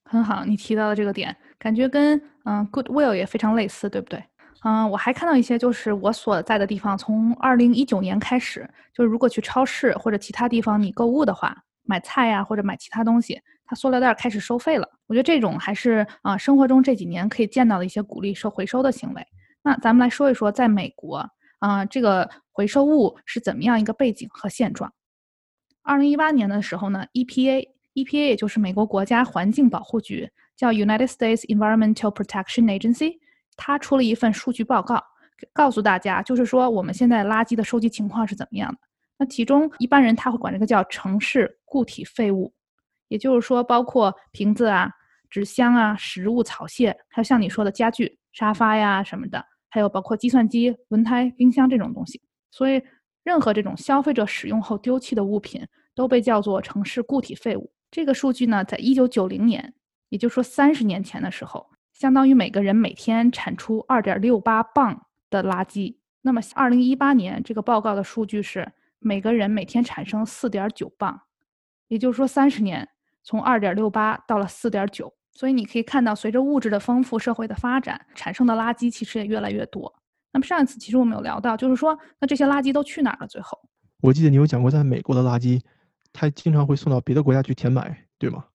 [0.03, 4.23] 很好，你提到的这个点，感觉跟嗯 Goodwill 也非常类似，对不对？
[4.63, 14.89] 嗯，我还看到一些，就是我所在的地方，从二零一九年开始，就是如果去超市或者其他地方你购物的话，买菜呀或者买其他东西，它塑料袋开始收费了。
[15.07, 19.25] 我觉得这种还是啊生活中这几年可以见到的一些鼓励收回收的行为。
[19.61, 21.29] 那咱们来说一说，在美国。
[21.59, 24.93] 啊，这个回收物是怎么样一个背景和现状？
[25.83, 27.67] 二零一八年的时候呢，EPA
[28.03, 33.17] EPA 也就是美国国家环境保护局，叫 United States Environmental Protection Agency，
[33.55, 35.03] 它出了一份数据报告，
[35.53, 38.79] 告诉大家，就是说我们现在垃圾的收集情况是怎么样的。
[39.17, 42.53] 那其中一般人他会管这个叫城市固体废物，
[43.07, 44.89] 也就是说包括瓶子啊、
[45.29, 49.45] 纸箱啊、食物草屑，还有像你说的家具、沙发呀什么的。
[49.71, 52.81] 还有包括计算机、轮胎、冰箱这种东西，所以
[53.23, 57.71] 任何这种消费者使用后丢弃的物品都被叫做城市固体废物。
[57.91, 59.73] 这个数据呢，在一九九零年
[60.09, 65.97] 也就是说三十年前的时候，相当于每个人每天产出二点六八磅的垃圾。
[66.21, 71.21] 那么二零一八年这个报告的数据是每个人每天产生四点九磅，
[71.87, 72.87] 也就是说三十年
[73.23, 75.13] 从二点六八到了四点九。
[75.31, 79.93] 所以你可以看到，随着物质的丰富、社会的发展，产生的垃圾其实也越来越多。
[80.33, 83.27] 那么上一次其实我们有聊到，就是说那这些垃圾都去哪儿了？
[83.27, 83.57] 最后，
[84.01, 85.61] 我记得你有讲过，在美国的垃圾，
[86.13, 88.45] 它经常会送到别的国家去填埋，对吗？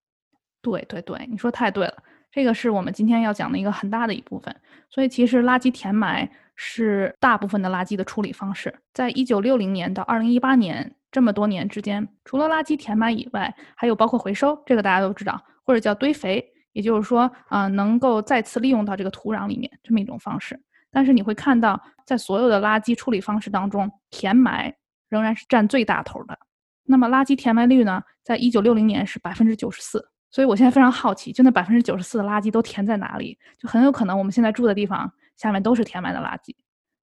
[0.62, 4.54] 对对对，你说太对了，这个是我们今天要讲的一个很大的一部分。
[4.90, 8.74] 所以其实垃圾填埋是大部分的垃圾的处理方式。
[8.92, 16.50] 在一九六零年到二零一八年这么多年之间，除了垃圾填埋以外，还有包括回收，这个大家都知道，或者叫堆肥。
[16.72, 20.60] 也就是说，啊，能够再次利用到这个土壤里面这么一种方式。
[20.90, 24.74] 但是你会看到，在所有的垃圾处理方式当中，填埋
[25.08, 26.36] 仍然是占最大头的。
[26.84, 30.08] 那么垃圾填埋率呢，在一九六零年是百分之九十四。
[30.30, 33.38] 所以我现在非常好奇，就那百分之九十四的垃圾都填在哪里？
[33.58, 36.54] 就很有可能我们现在住的地方下面都是填埋的垃圾。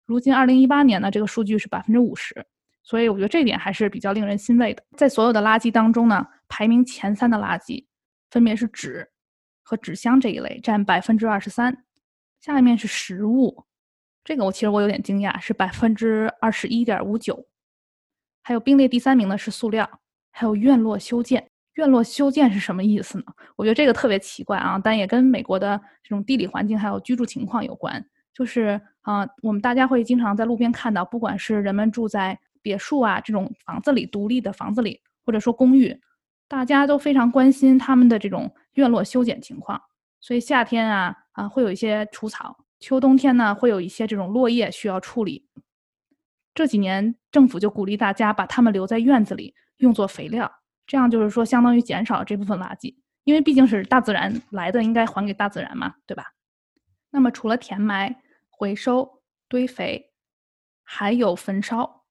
[0.05, 2.45] 如今二零一八年呢，这个数据是百分之五十。
[2.83, 4.83] 所以我觉得这点还是比较令人欣慰的。
[4.97, 7.85] 在所有的垃圾当中呢，排名前三的垃圾
[8.29, 9.09] 分别是纸。
[9.63, 11.85] 和纸箱这一类占百分之二十三，
[12.41, 13.63] 下面是食物，
[14.21, 17.45] 这个我其实我有点惊讶，是百分之二十一点五九，
[18.41, 19.89] 还有并列第三名的是塑料，
[20.31, 21.47] 还有院落修建。
[21.75, 23.23] 院落修建是什么意思呢？
[23.55, 28.05] 我觉得这个特别奇怪啊，但也跟美国的这种地理环境还有居住情况有关。
[28.33, 35.99] 就是啊，我们大家会经常在路边看到，不管是人们住在别墅啊这种房子里、独立的房子里，或者说公寓。
[36.47, 39.81] 大家都非常关心他们的这种院落修剪情况，
[40.19, 45.47] 所以夏天啊啊会有一些除草，秋冬天呢会有一些这种落叶需要处理。
[46.53, 50.51] 这几年政府就鼓励大家把它们留在院子里用作肥料，
[50.85, 56.25] 这样就是说相当于减少这部分垃圾，因为毕竟是大自然来的，应该还给大自然嘛，对吧？
[57.11, 60.11] 那么除了填埋、回收、堆肥，
[60.83, 62.03] 还有焚烧，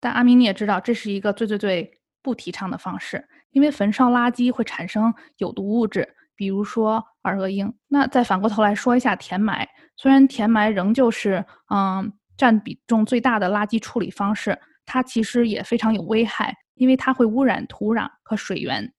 [0.00, 3.28] 但阿明你也知道，这是一个最最最不提倡的方式。
[3.50, 7.74] 因为焚烧垃圾会产生有毒物质，比如说二恶英。
[7.88, 18.90] 那再反过头来说一下填埋，虽然填埋仍旧是嗯占比重最大的垃圾处理方式，它其实也非常有危害，因为它会污染土壤和水源，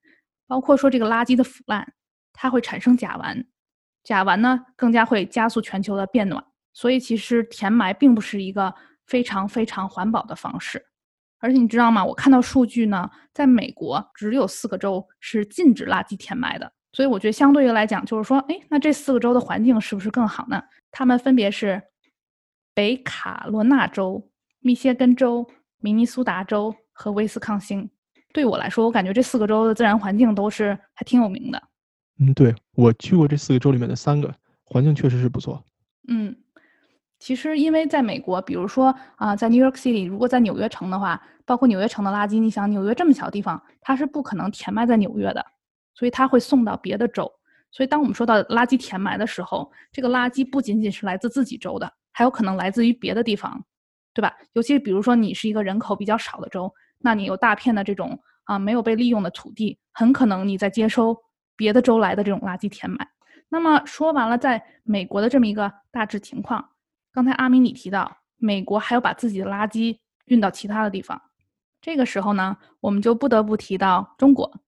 [0.46, 1.94] 包括说这个垃圾的腐烂，
[2.34, 3.46] 它会产生甲烷，
[4.04, 6.44] 甲烷呢更加会加速全球的变暖。
[6.74, 8.76] 所以其实填埋并不是一个
[9.08, 10.86] 非常非常环保的方式。
[11.40, 12.04] 而且你知道吗？
[12.04, 20.62] 我看到数据呢，在美国只有四个州是禁止垃圾填埋的，所以我觉得相对于来讲，就是说，哎，那这四个州的环境是不是更好呢？
[20.92, 21.82] 它们分别是
[22.80, 24.26] 北卡罗纳州、
[24.62, 25.46] 密歇根州、
[25.80, 27.90] 明尼苏达州和威斯康星。
[28.32, 31.62] 对我来说，我感觉这四个州的自然环境都是还挺有名的。
[32.22, 35.62] 嗯，对我去过这四个州里面的三个，环境确实是不错。
[36.08, 36.34] 嗯。
[37.20, 45.46] 其实，因为在美国，比如说啊，在 New York City，如果在纽约城的话，包括纽约城的垃圾，你想纽约这么小地方，它是不可能填埋在纽约的，
[45.96, 47.30] 所以它会送到别的州。
[47.72, 53.64] 所以，当我们说到垃圾填埋的时候，这个垃圾不仅仅是来自自己州的，还有可能来自于别的地方，
[54.14, 54.36] 对吧？
[54.52, 61.16] 尤其是比如说你是一个人口比较少的州，那你有大片的这种啊没有被利用的土地，很可能你在接收
[61.56, 63.08] 别的州来的这种垃圾填埋。
[63.48, 66.72] 那么说完了，在美国的这么一个大致情况。
[67.14, 71.22] 刚才阿明你提到，美国还要把自己的垃圾运到其他的地方，
[71.80, 74.60] 这个时候呢，我们就不得不提到中国。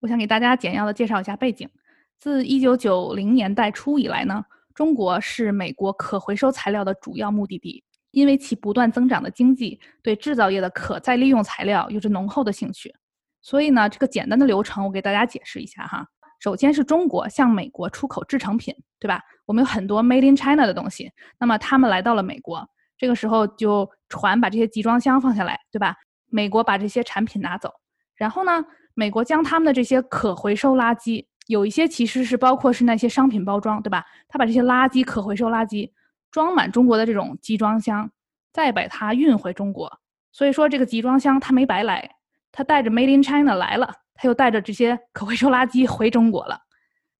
[0.00, 1.70] 我想给大家简要的介绍一下背景。
[2.18, 4.44] 自1990年代初以来呢，
[4.78, 12.94] 中国是美国可回收材料的主要目的地，因为其不断增长的经济对制造业的可再利用材料有着浓厚的兴趣。
[13.42, 16.06] 所以呢，这个简单的流程我给大家解释一下哈。
[16.38, 19.20] 首先是中国向美国出口制成品，对吧？
[19.46, 21.10] 我们有很多 Made in China 的东西，
[21.40, 22.64] 那么他们来到了美国，
[22.96, 25.96] 这个时候就船把这些集装箱放下来，对吧？
[26.26, 27.72] 美国把这些产品拿走，
[28.14, 28.64] 然后呢，
[28.94, 34.06] 美国将他们的这些可回收垃圾，有一些其实是包括是那些商品包装，对吧？
[34.28, 35.90] 他把这些垃圾可回收垃圾
[36.30, 38.08] 装满中国的这种集装箱，
[38.52, 40.00] 再把它运回中国。
[40.30, 42.08] 所以说这个集装箱它没白来，
[42.52, 43.92] 它带着 Made in China 来了。
[44.20, 46.58] 他又带着这些可回收垃圾回中国了，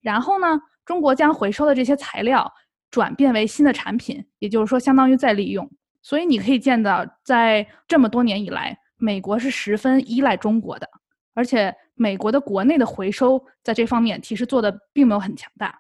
[0.01, 2.53] 然后呢，中国将回收的这些材料
[2.91, 5.71] 转变为新的产品，也就是说，相当于再利用。
[6.03, 10.91] 所以你可以见到，在这么多年以来，美国是十分依赖中国的，
[11.35, 15.79] 而且美国的国内的回收在这方面其实做的并没有很强大。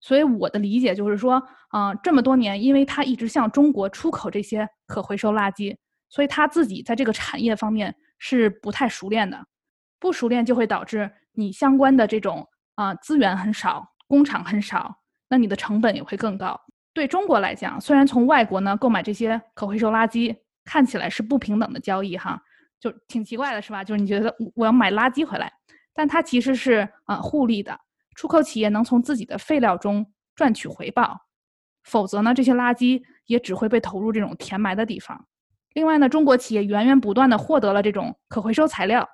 [0.00, 5.76] 所以我的理解就是说，啊，这么多年，因为他一直向中国出口这些可回收垃圾，
[6.08, 9.38] 所以他自己在这个产业方面是不太熟练的。
[10.00, 12.44] 不熟练就会导致你相关的这种
[12.74, 14.92] 啊资源很少，工厂很少，
[15.28, 16.60] 那你的成本也会更高。
[16.92, 22.42] 对中国来讲，虽然从外国呢购买这些可回收垃圾看起来是不平等的交易哈，
[22.82, 23.84] 就挺奇怪的是吧？
[23.84, 25.52] 就是你觉得我要买垃圾回来，
[25.94, 27.78] 但它其实是啊互利的，
[28.16, 31.16] 出口企业能从自己的废料中赚取回报，
[31.84, 35.24] 否则呢这些垃圾也只会被投入这种填埋的地方。
[35.74, 39.08] 另外呢，中国企业源源不断的获得了这种可回收材料，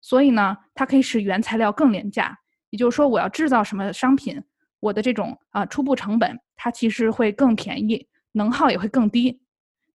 [0.00, 2.34] 所以呢它可以使原材料更廉价。
[2.70, 4.42] 也就是说，我要制造什么商品，
[4.78, 6.40] 我的这种啊初步成本。
[6.62, 9.40] 它其实会更便宜，能耗也会更低。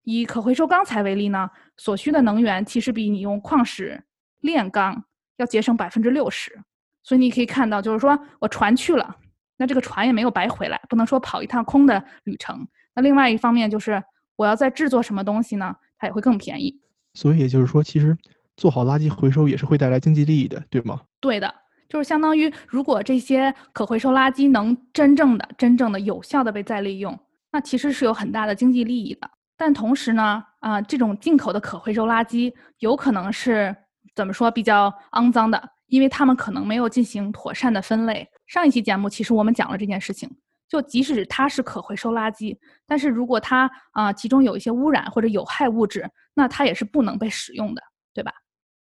[0.06, 4.02] 以可回收钢材为例呢，所需的能源其实比你用矿石
[4.40, 5.04] 炼钢
[5.38, 6.58] 要节省百分之六十。
[7.04, 9.16] 所以你可以看到，就是说我船去了，
[9.58, 12.68] 那这个船也没有白回来，不能说跑一趟空的旅程。
[12.96, 14.02] 那另外一方面就是
[14.38, 16.80] 我要再制作什么东西呢，它也会更便宜。
[17.14, 18.18] 所以也就是说，其实
[18.58, 21.02] 做好垃圾回收也是会带来经济利益的，对吗？
[21.20, 21.54] 对的。
[21.88, 27.18] 就是相当于，如果这些可回收垃圾能真正的、真正的有效的被再利用，
[27.52, 29.30] 那其实是有很大的经济利益的。
[29.58, 33.76] 但同时呢，啊，这种进口的可回收垃圾有可能是
[34.16, 38.28] 怎么说比较肮脏的，因为他们可能没有进行妥善的分类。
[38.48, 40.30] 上一期节目其实我们讲了这件事情，
[40.68, 47.82] 就即使它是可回收垃圾，但是如果它啊其中有一些污染或者有害物质，那它也是不能被使用的，
[48.14, 48.34] 对吧？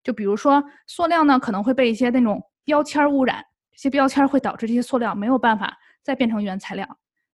[0.04, 2.42] 就比如说塑料呢，可能会被一些那种。
[2.64, 6.88] 标签污染，这些标签会导致这些塑料没有办法再变成原材料。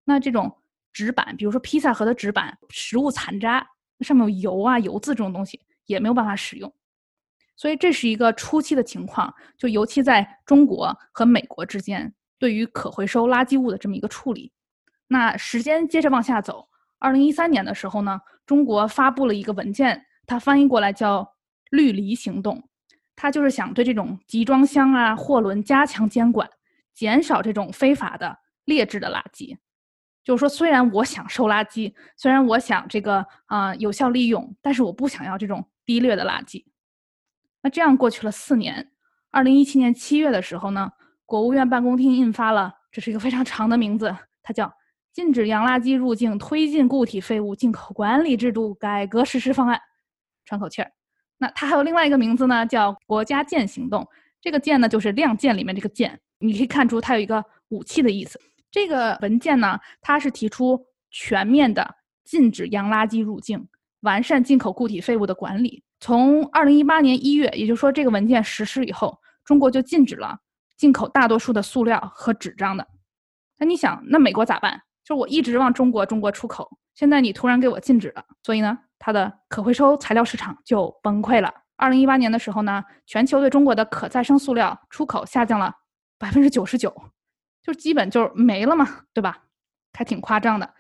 [0.06, 0.50] 那这种
[0.98, 3.64] 纸板，比如说披萨盒的纸板，食物残渣
[4.00, 6.74] 上面有油啊、油渍这种东西也没有办法使用。
[7.56, 14.52] 所以这是一个初期的情况，就尤其在中国和美国之间对于可回收垃圾物的这么一个处理。
[15.08, 21.36] 那时间接着往下走，二零一三年的时候呢，中国发布了一个文件，它翻译过来叫
[21.70, 22.68] “绿篱行动”。
[23.16, 26.50] 它就是想对这种集装箱啊、货轮加强监管，
[26.96, 29.58] 减少这种非法的劣质的垃圾。
[30.28, 36.66] 就是说，虽然我想收垃圾，虽然我想这个啊有效利用，但是我不想要这种低劣的垃圾。
[37.62, 38.92] 那这样过去了四年，
[39.32, 40.92] 二零一七年七月的时候呢，
[41.26, 44.14] 国务院办公厅印发了，这是一个非常长的名字，
[44.44, 44.66] 它叫
[45.14, 49.78] 《禁止洋垃圾入境，推进固体废物进口管理制度改革实施方案》，
[50.44, 50.92] 喘口气儿。
[51.38, 54.06] 那它还有另外一个名字呢，叫“国家舰行动”。
[54.42, 56.20] 这个“舰”呢，就是亮剑里面这个“剑”。
[56.40, 58.38] 你可以看出它有一个武器的意思。
[58.78, 63.68] 这个文件呢，它是提出全面的禁止洋垃圾入境，
[64.02, 65.84] 完善进口固体废物的管理。
[66.00, 70.38] 从二零一八年一月，也就是说这个文件实施以后，中国就禁止了
[70.78, 72.88] 进口大多数的塑料和纸张的。
[73.58, 74.80] 那你想，那美国咋办？
[75.04, 78.78] 就我一直往中国中国出口，现在你突然给我禁止了，所以呢？
[79.00, 81.52] 它的可回收材料市场就崩溃了。
[81.78, 85.74] 二零一八年的时候呢，全球对中国的可再生塑料出口下降了
[86.20, 86.96] 百分之九十九，
[87.68, 89.44] 就基本就没了嘛，对吧？
[89.94, 90.74] 还挺夸张的。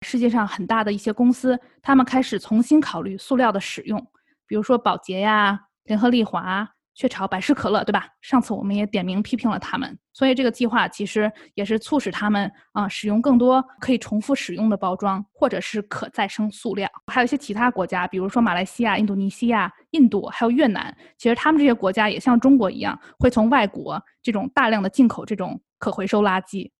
[0.00, 4.00] 世界上很大的一些公司，他们开始重新考虑塑料的使用，
[4.46, 6.68] 比如说宝洁呀、联合利华。
[6.94, 8.08] 雀巢、百事可乐，对吧？
[8.22, 16.90] 上次我们也点名批评了他们，所以这个计划其实也是促使他们啊使用更多可以重复使用的包装，或者是可再生塑料。
[17.06, 26.70] 还有一些其他国家，比如说马来西亚、印度尼西亚、印度，还有越南，其实他们这些国家也像中国一样，会从外国这种大量的进口这种可回收垃圾。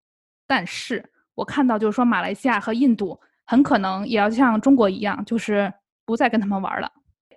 [0.47, 5.73] 但是我看到就是说，马来西亚和印度很可能也要像中国一样，就是
[6.05, 6.91] 不再跟他们玩了。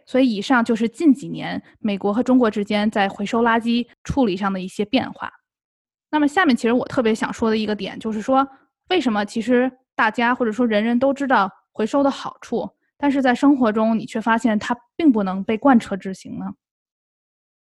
[0.05, 5.31] 所以，以上就是近几年美国和中国之间在回收垃圾处理上的一些变化。
[6.09, 8.45] 那么，下面其实我特别想说的一个点，就是说，
[8.89, 16.47] 为什么其实大家或者说人人都知道回收的好处，但是在生活中你却发现它并不能被贯彻执行呢？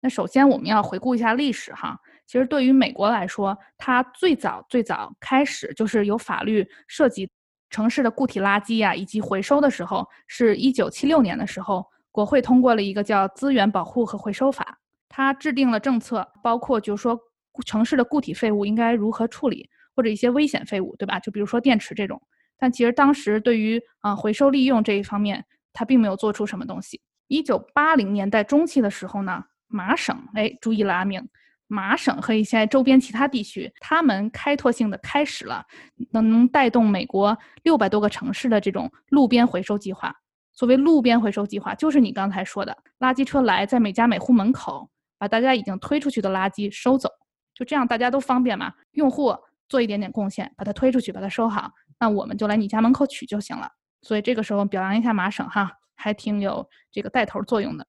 [0.01, 1.99] 那首先我们要回顾一下历史哈。
[2.27, 7.27] 其实对于美国来说，它最早最早开始就是有法律涉及
[7.69, 11.85] 城市的固体垃圾呀以及回收的时候，是一九七六年的时候。
[12.09, 14.63] 国会通过了一个叫《资源保护和回收法》，
[15.07, 17.15] 它制定了政策，包括就是说
[17.63, 21.19] 城市的固体废物应该如何处理，或者一些危险废物，对吧？
[21.19, 22.19] 就比如说电池这种。
[22.57, 26.99] 但其实当时对于啊回收利用这一方面，它并没有做出什么东西。
[27.27, 31.23] 一九八零年代中期的时候呢，麻省，哎，注意了阿明，
[31.67, 35.65] 麻省和一些周边其他地区，他们开拓性的开始了
[36.11, 40.13] 能带动美国六百多个城市的这种路边回收计划。
[40.53, 47.09] 所谓路边回收计划，就是你刚才说的，垃圾车来在每家每户门口，把大家已经推出去的垃圾收走，
[47.53, 48.73] 就这样大家都方便嘛。
[48.93, 49.35] 用户
[49.69, 53.69] 做一点点贡献，把它推出去，把它收好，那我们就来你家门口取就行了。
[54.01, 57.85] 所以这个时候表扬一下麻省哈，还挺有这个带头作用的。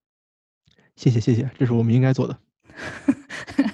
[0.96, 2.38] 谢谢谢谢，这是我们应该做的。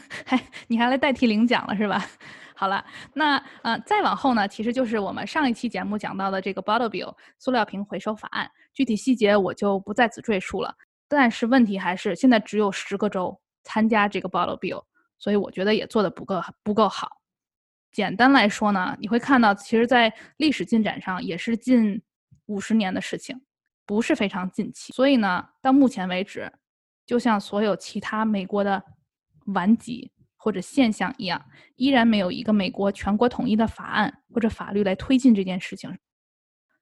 [0.68, 2.04] 你还来代替领奖了是吧？
[2.56, 2.84] 好了，
[3.14, 10.74] 那呃再往后呢，其实就是我们上一期节目讲到的这个 Bottle Bill 塑料瓶回收法案，具体细节我就不在此赘述了。
[11.08, 14.84] 但是问题还是现在只有十个州参加这个 Bottle Bill，
[15.18, 17.08] 所以我觉得也做的不够不够好。
[17.90, 22.00] 简单来说呢，你会看到，其实，在历史进展上也是近
[22.46, 23.40] 五十年的事情，
[23.84, 24.92] 不是非常近期。
[24.92, 26.52] 所以呢，到目前为止，
[27.04, 28.82] 就像所有其他美国的
[29.46, 30.10] 顽疾
[30.44, 31.42] 或者现象一样，
[31.76, 35.96] 依然没有一个美国全国统一的法案或者法律来推进这件事情。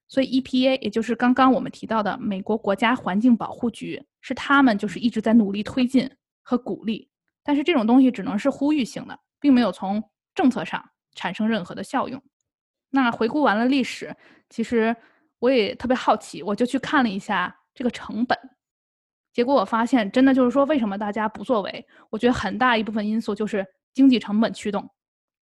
[0.09, 6.11] 所以，EPA 也就是刚刚我们提到的美国国家环境保护局，是他们就是一直在努力推进
[6.43, 7.09] 和鼓励，
[7.45, 10.03] 但是这种东西只能是呼吁性的，并没有从
[10.35, 10.85] 政策上。
[11.15, 12.23] 产生任何的效用。
[12.89, 14.17] 那回顾完了历史，
[14.49, 14.97] 其实
[15.41, 18.39] 我也特别好奇，我就去看了一下这个成本。
[19.33, 21.87] 结果我发现，真的就是说，为什么大家不作为？
[22.11, 24.89] 我觉得很大一部分因素就是经济成本驱动，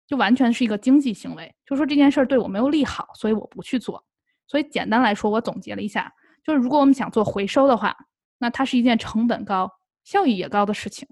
[0.06, 1.52] 就完全是一个经济行为。
[1.66, 4.04] 就说这件事儿对我没有利好，所以我不去做。
[4.46, 6.12] 所以简单来说，我总结了一下，
[6.44, 7.96] 就是如果我们想做回收的话，
[8.38, 9.70] 那它是一件成本高、
[10.04, 11.08] 效益也高的事情。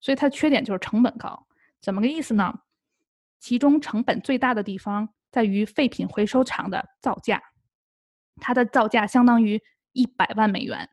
[0.00, 1.46] 所以它的缺点就是成本高。
[1.80, 2.60] 怎么个意思呢？
[3.40, 7.42] 其中成本最大的地方在于废品回收厂的造价，
[8.40, 9.62] 它的造价相当于
[9.92, 10.88] 一百万美元，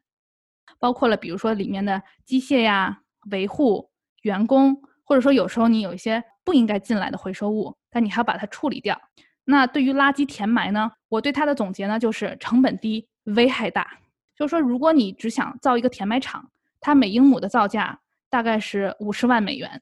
[0.82, 3.92] 包括了比如说里面的机械呀、维护、
[4.24, 9.00] 员工，或者说有时候你有一些不应该进来的回收物，但你还要把它处理掉。
[9.44, 10.92] 那对于垃圾填埋呢？
[11.08, 13.88] 我对它的总结呢就是成本低、危害大。
[14.36, 19.82] 就是说，如果你只想造一个填埋场，它每英亩的造价大概是五十万美元。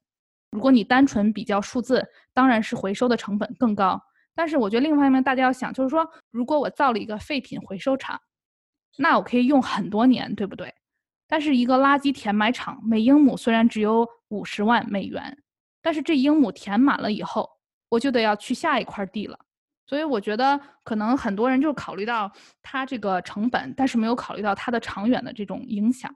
[0.51, 4.01] 如果你单纯比较数字，当然是回收的成本更高。
[4.35, 8.19] 但是我觉得另一方面大家要想，就是说，如果我造了一个废品回收厂，
[8.97, 10.73] 那我可以用很多年，对不对？
[11.31, 15.37] 但是一个垃圾填埋场，每英亩虽然只有五十万美元，
[15.79, 17.47] 但是这英亩填满了以后，
[17.87, 19.37] 我就得要去下一块地了。
[19.85, 22.31] 所以我觉得可能很多人就考虑到
[22.63, 26.13] 它这个成本，但是没有考虑到它的长远的这种影响。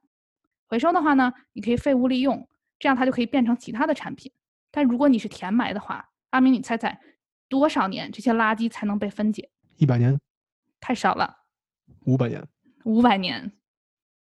[0.68, 2.50] 回收的话呢，你可以废物利用。
[2.80, 4.30] 这样它就可以变成其他的产品，
[4.70, 7.00] 但如果你是填埋的话，阿明，你猜猜
[7.48, 9.50] 多少年这些垃圾才能被分解？
[9.78, 10.20] 一百年，
[10.82, 11.34] 太少了。
[12.06, 12.46] 五百年，
[12.84, 13.54] 五百年，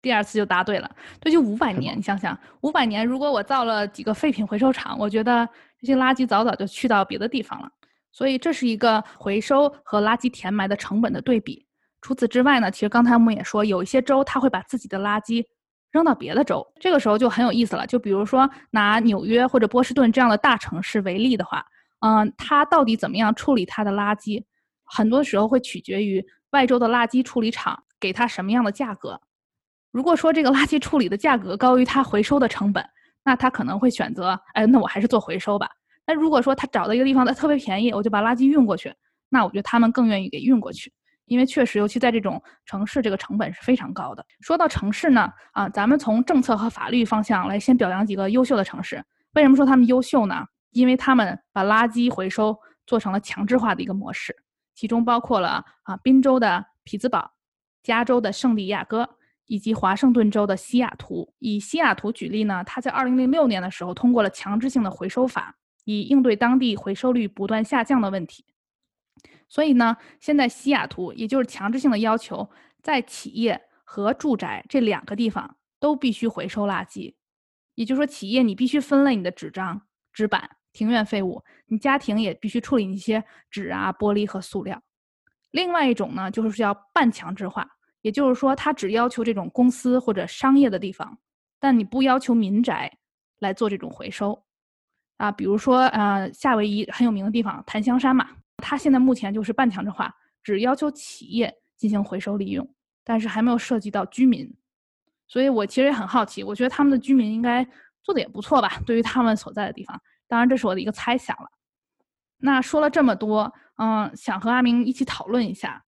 [0.03, 0.90] 第二次就答对了。
[1.20, 1.96] 这，就五百年。
[1.96, 5.48] 你想想，五百年，如果我造了几个废品回收厂，我觉得
[5.80, 7.70] 这些垃圾早早就去到别的地方了。
[8.11, 11.64] 所以这是一个回收和垃圾填埋的成本的对比。
[12.03, 15.44] 除此之外呢，其实刚才我们也说，有一些州它会把自己的垃圾。
[15.92, 17.86] 扔到别的州，这个时候就很有意思了。
[17.86, 21.62] 就比如说拿纽约或者波士顿这样的大城市为例的话，
[22.00, 24.42] 嗯，它到底怎么样处理它的垃圾，
[24.84, 29.20] 很多时候会取决于外州的垃圾处理厂给它什么样的价格。
[29.93, 32.84] 如果说这个垃圾处理的价格高于它回收的成本，
[33.22, 35.68] 那他可能会选择，哎，那我还是做回收吧。
[36.07, 38.93] 那如果说他找到一个地方它特别便宜，我就把垃圾运过去，
[39.28, 40.93] 那我觉得他们更愿意给运过去。
[41.26, 44.26] 因为确实，尤其在这种城市，这个成本是非常高的。
[44.40, 49.03] 说到城市呢，啊，咱们从政策和法律方向来先表扬几个优秀的城市。
[49.34, 50.45] 为什么说他们优秀呢？
[50.70, 54.34] 因为他们把垃圾回收做成了强制化的一个模式，
[54.74, 57.30] 其中包括了啊，宾州的匹兹堡、
[57.82, 59.09] 加州的圣地亚哥
[59.47, 61.34] 以及华盛顿州的西雅图。
[61.38, 68.45] 以西雅图举例呢，它在2006年的时候通过了强制性的回收法，以应对当地回收率不断下降的问题。
[69.49, 72.51] 所以呢，现在西雅图也就是强制性的要求，
[72.82, 77.14] 在企业和住宅这两个地方都必须回收垃圾。
[77.74, 79.82] 也就是说，企业你必须分类你的纸张、
[80.12, 84.82] 纸板、庭院废物，你家庭也必须处理一些纸啊、玻璃和塑料。
[85.51, 87.68] 另外一种呢，就是叫半强制化，
[88.03, 91.18] 也就是说，它只要求这种公司或者商业的地方，
[91.59, 92.98] 但你不要求民宅
[93.38, 94.44] 来做这种回收。
[95.16, 98.28] 啊，比如说呃，夏威夷很有名的地方檀香山嘛。
[98.57, 102.68] 它现在目前就是半强制化，只要求企业进行回收利用，
[103.03, 104.53] 但是还没有涉及到居民。
[105.28, 107.66] 所以我其实也很好奇，我觉得他们的居民应该
[108.03, 108.80] 做的也不错吧？
[108.84, 111.48] 对于他们所在的地方，当然这是我的一个猜想了。
[112.38, 115.84] 那说了这么多，嗯，想和阿明一起讨论一下。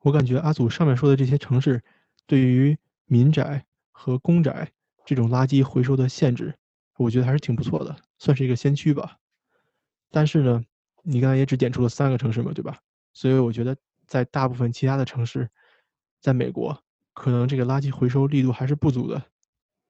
[0.00, 1.82] 我感觉阿祖上面说的这些城市，
[2.26, 2.76] 对于
[3.06, 4.70] 民宅和公宅
[5.04, 6.54] 这种垃圾回收的限制，
[6.96, 9.16] 我觉得还是挺不错的，算是一个先驱吧。
[10.10, 10.64] 但是呢。
[11.04, 12.76] 你刚才也只点出了三个城市嘛，对吧？
[13.14, 13.74] 所以我觉得
[14.06, 15.48] 在大部分其他的城市，
[16.20, 16.82] 在美国，
[17.14, 19.22] 可能这个垃圾回收力度还是不足的。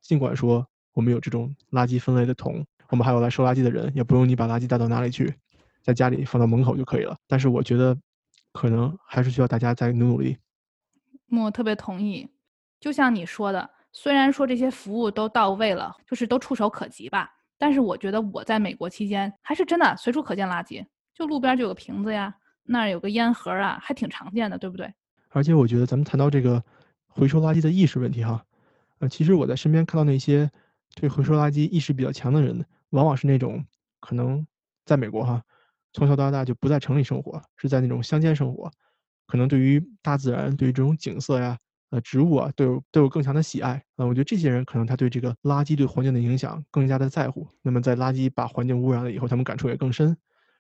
[0.01, 5.35] 尽管说我们有这种垃圾分类的桶，我们还有来收垃圾的人，也不用你把垃圾带到哪里去，
[5.83, 7.17] 在家里放到门口就可以了。
[7.27, 7.99] 但是我觉得，
[8.53, 10.37] 可能还是需要大家再努努力。
[11.31, 12.29] 我特别同意，
[12.81, 22.35] 就像你说的，虽然说这些服务都到位了，就是都触手可及吧，但是我觉得我在美国期间还是真的随处可见垃圾，就路边就有个瓶子呀，
[22.65, 24.93] 那儿有个烟盒啊，还挺常见的，对不对？
[25.31, 26.63] 而且我觉得咱们谈到这个
[27.07, 28.43] 回收垃圾的意识问题哈，
[29.01, 30.51] 呃，其实我在身边看到那些
[30.95, 33.63] 对回收垃圾意识比较强的人，往往是那种
[34.01, 34.47] 可能
[34.87, 35.43] 在美国哈，
[35.93, 38.71] 从小到大就不在城里生活，是在那种乡间生活，
[39.27, 41.59] 可能对于大自然、对于这种景色呀。
[41.91, 44.05] 呃，植物啊，都有都有更强的喜爱啊。
[44.05, 47.49] 我觉得这些人可能他对这个垃圾对环境的影响更加的在乎。
[47.63, 50.15] 那么在垃圾把环境污染了以后，他们感触也更深。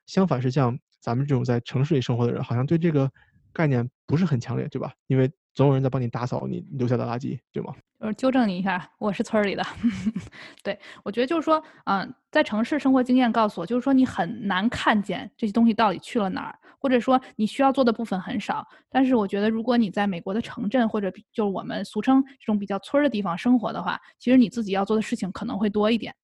[0.06, 3.10] 相反是像咱们这种在城市里生活的人，好像对这个
[3.52, 4.90] 概念不是很强烈，对吧？
[5.06, 7.74] 因为总有人在帮你打扫你留下的垃圾，对吗？
[7.98, 9.66] 就是纠正你一下，我是村里的。
[10.62, 18.64] 对我觉得就是说，嗯，在城市生活经验告诉我，就是说你很难看见这些东西到底去了哪儿，或者说你需要做的部分很少。
[18.88, 26.14] 但是我觉得，如果你在美国的城镇或者就是我们俗称这种比较村儿的地方生活的话，其实你自己要做的事情可能会多一点，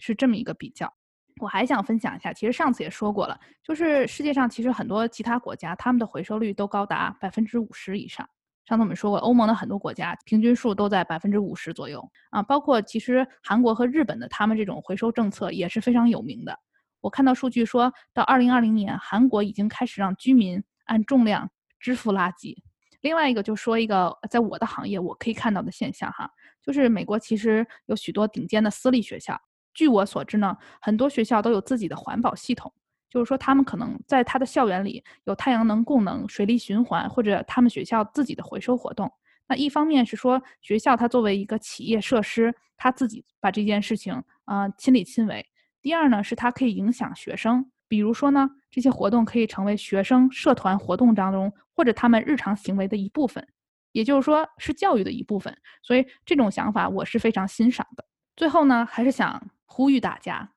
[0.00, 0.92] 是这么一个比较。
[1.40, 8.28] 我还想分享一下，其实上次也说过了，就是世界上其实很多其他国家，他们的回收率都高达百分之五十以上。
[8.64, 16.58] 上次我们说过，欧盟的很多国家平均数都在百分之五十左右啊，包括其实韩国和日本的他们这种回收政策也是非常有名的。
[17.00, 21.50] 我看到数据说到二零二零年，韩国已经开始让居民按重量
[21.80, 22.56] 支付垃圾。
[23.00, 26.30] 另外一个就说一个在我的行业我可以看到的现象哈，
[26.62, 29.36] 就是美国其实有许多顶尖的私立学校，
[29.74, 32.72] 据我所知呢，很多学校都有自己的环保系统。
[33.12, 39.12] 就是说，他们可能在他的校园里有太阳能供能、水利循环，或者他们学校自己的回收活动。
[39.46, 44.14] 那一方面是说，学校它作为一个企业设施，他自己把这件事情
[44.46, 45.44] 啊亲力亲为。
[45.82, 53.46] 第二呢，是它可以影响学生，比如说呢，这些活动可以成为学生社团活动当中或者他们日常行为的一部分，
[53.92, 55.54] 也就是说是教育的一部分。
[55.82, 58.06] 所以这种想法我是非常欣赏的。
[58.36, 60.50] 最后呢，还是想呼吁大家。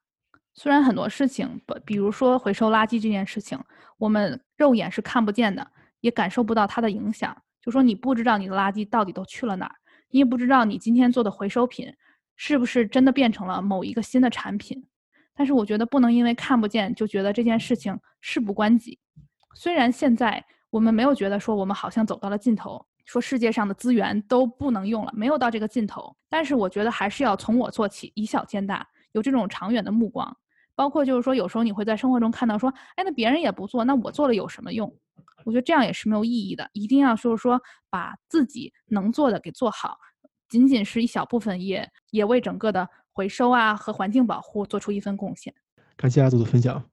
[0.56, 3.60] 虽然很多事情，不，比如说回收垃圾这件事情，
[3.98, 5.68] 我们肉眼是看不见的，
[6.00, 7.36] 也感受不到它的影响。
[7.62, 9.76] 就说你不知道你的垃圾到底都去了哪儿，
[10.12, 11.94] 你也不知道你今天做的回收品
[12.38, 14.82] 是不是真的变成了某一个新的产品。
[15.34, 18.98] 但是我觉得不能因为看不见就觉得这件事情事不关己。
[19.56, 30.38] 虽然现在我们没有觉得说我们好像走到了尽头，说世界上的资源都不能用了，没有到这个尽头，但是我觉得还是要从我做起，以小见大，有这种长远的目光。
[30.76, 34.94] 包括就是说，有时候你会在生活中看到说，哎，那别人也不做，那我做了有什么用？
[35.46, 36.70] 我觉得这样也是没有意义的。
[36.74, 39.98] 一定要就是说，把自己能做的给做好，
[40.50, 45.54] 仅仅是一小部分，也也为整个的回收啊和环境保护做出一份贡献。
[45.96, 46.84] 感谢阿祖的分享，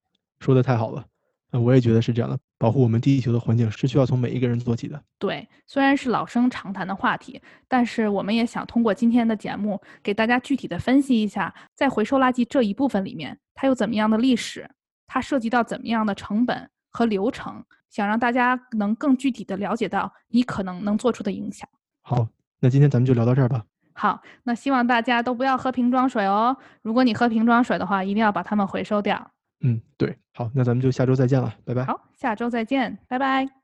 [0.41, 1.05] 说的太好了。
[1.53, 2.39] 嗯，我也觉得是这样的。
[2.63, 5.03] 保护我们地球的环境是需要从每一个人做起的。
[5.19, 14.71] 对，虽然是老生常谈的话题，但是我们也想通过今天的节目，给大家具体的分析一下，在回收垃圾这一部分里面，它有怎么样的历史，
[15.09, 21.69] 它涉及到怎么样的成本和流程，想让大家能更具体的了解到你可能能做出的影响。
[22.03, 22.29] 好，
[22.61, 23.65] 那今天咱们就聊到这儿吧。
[23.95, 26.57] 好，那希望大家都不要喝瓶装水哦。
[26.83, 29.33] 如果你喝瓶装水的话，一定要把它们回收掉。
[29.63, 31.85] 嗯，对，好，那咱们就下周再见了，拜拜。
[31.85, 33.62] 好，下周再见，拜拜。